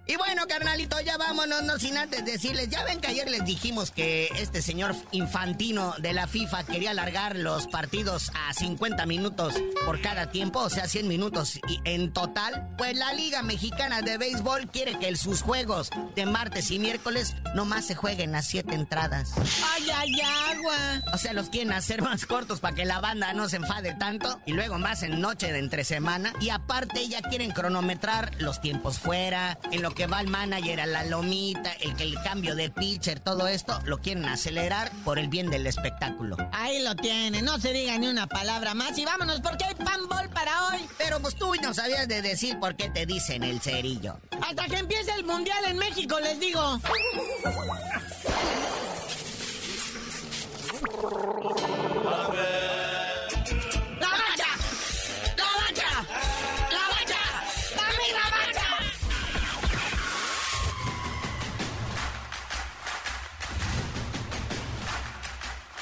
Y 0.08 0.18
bueno, 0.18 0.44
carnalito, 0.48 1.00
ya 1.02 1.18
vámonos, 1.18 1.64
no 1.64 1.80
sin 1.80 1.98
antes 1.98 2.24
decirles, 2.24 2.70
ya 2.70 2.84
ven 2.84 3.02
que 3.02 3.08
ayer 3.08 3.28
les 3.28 3.44
dijimos 3.44 3.90
que 3.90 4.30
este 4.38 4.62
señor 4.62 4.96
infantino 5.12 5.96
de 5.98 6.14
la 6.14 6.28
FIFA 6.28 6.64
quería 6.64 6.92
alargar 6.92 7.36
los 7.36 7.66
partidos 7.66 8.32
a 8.36 8.54
50 8.54 9.04
minutos 9.08 9.56
por 9.84 10.00
cada 10.02 10.30
tiempo, 10.30 10.60
o 10.60 10.70
sea, 10.70 10.88
100 10.88 11.08
minutos 11.08 11.60
y 11.68 11.80
en 11.86 12.14
total. 12.14 12.70
Pues 12.78 12.96
la 12.96 13.14
Liga 13.14 13.42
Mexicana 13.42 14.04
de 14.04 14.20
Béisbol 14.20 14.68
quiere 14.70 15.00
que 15.00 15.16
sus 15.16 15.42
juegos 15.42 15.90
de 16.16 16.28
martes 16.28 16.70
y 16.70 16.78
miércoles 16.78 17.36
nomás 17.56 17.86
se 17.86 17.96
jueguen 17.96 18.36
a 18.36 18.44
7 18.44 18.76
entradas. 18.76 19.32
¡Ay, 19.74 19.88
ay, 19.92 20.22
agua! 20.52 21.02
O 21.14 21.18
sea, 21.18 21.34
los 21.34 21.50
quieren 21.50 21.74
hacer 21.74 22.04
más 22.04 22.28
cortos 22.28 22.60
para 22.60 22.76
que 22.76 22.86
la 22.86 23.00
banda 23.00 23.34
no 23.34 23.50
se 23.50 23.56
enfade 23.56 23.96
tanto 23.96 24.40
y 24.46 24.54
luego 24.54 24.78
más 24.78 25.02
en 25.02 25.20
noche 25.20 25.52
de 25.52 25.58
entre 25.58 25.84
semana. 25.84 26.32
Y 26.42 26.50
aparte 26.50 27.08
ya 27.08 27.24
quieren 27.24 27.50
cronometrar 27.50 28.34
los 28.38 28.62
tiempos 28.62 29.00
fuera, 29.00 29.58
en 29.72 29.82
lo 29.82 29.95
que 29.96 30.08
va 30.08 30.20
el 30.20 30.28
manager 30.28 30.82
a 30.82 30.86
la 30.86 31.06
lomita, 31.06 31.72
el 31.80 31.96
que 31.96 32.04
el 32.04 32.22
cambio 32.22 32.56
de 32.56 32.70
pitcher, 32.70 33.22
todo 33.22 33.48
esto 33.48 33.80
lo 33.86 34.00
quieren 34.00 34.26
acelerar 34.26 34.92
por 35.04 35.18
el 35.18 35.30
bien 35.30 35.50
del 35.50 35.66
espectáculo. 35.66 36.36
Ahí 36.52 36.84
lo 36.84 36.96
tienen, 36.96 37.46
no 37.46 37.58
se 37.60 37.72
diga 37.72 37.98
ni 37.98 38.08
una 38.08 38.28
palabra 38.28 38.74
más 38.74 38.98
y 38.98 39.06
vámonos 39.06 39.40
porque 39.40 39.64
hay 39.64 39.76
fanball 39.76 40.30
para 40.30 40.68
hoy. 40.68 40.86
Pero 40.98 41.22
pues 41.22 41.36
tú 41.36 41.54
no 41.62 41.74
sabías 41.74 42.08
de 42.08 42.22
decir 42.22 42.60
por 42.60 42.76
qué 42.76 42.90
te 42.90 43.06
dicen 43.06 43.44
el 43.44 43.62
cerillo. 43.62 44.18
Hasta 44.42 44.66
que 44.66 44.78
empiece 44.78 45.12
el 45.14 45.24
mundial 45.24 45.64
en 45.66 45.78
México, 45.78 46.20
les 46.20 46.40
digo. 46.40 46.62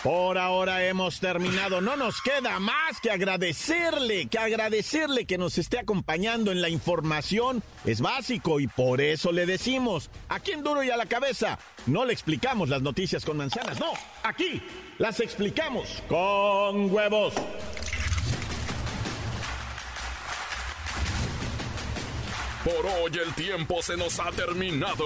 Por 0.03 0.37
ahora 0.37 0.85
hemos 0.85 1.21
terminado. 1.21 1.79
No 1.79 1.95
nos 1.95 2.21
queda 2.21 2.59
más 2.59 2.99
que 3.01 3.09
agradecerle, 3.09 4.27
que 4.27 4.37
agradecerle 4.37 5.25
que 5.25 5.37
nos 5.37 5.57
esté 5.57 5.79
acompañando 5.79 6.51
en 6.51 6.61
la 6.61 6.67
información. 6.67 7.63
Es 7.85 8.01
básico 8.01 8.59
y 8.59 8.67
por 8.67 8.99
eso 8.99 9.31
le 9.31 9.45
decimos, 9.45 10.09
aquí 10.27 10.51
en 10.51 10.61
Duro 10.61 10.83
y 10.83 10.89
a 10.89 10.97
la 10.97 11.05
cabeza, 11.05 11.57
no 11.85 12.03
le 12.03 12.11
explicamos 12.11 12.67
las 12.67 12.81
noticias 12.81 13.23
con 13.23 13.37
manzanas, 13.37 13.79
no, 13.79 13.93
aquí 14.23 14.61
las 14.97 15.21
explicamos 15.21 16.03
con 16.09 16.93
huevos. 16.93 17.33
Por 22.65 22.85
hoy 22.85 23.11
el 23.25 23.33
tiempo 23.35 23.81
se 23.81 23.95
nos 23.95 24.19
ha 24.19 24.31
terminado. 24.31 25.05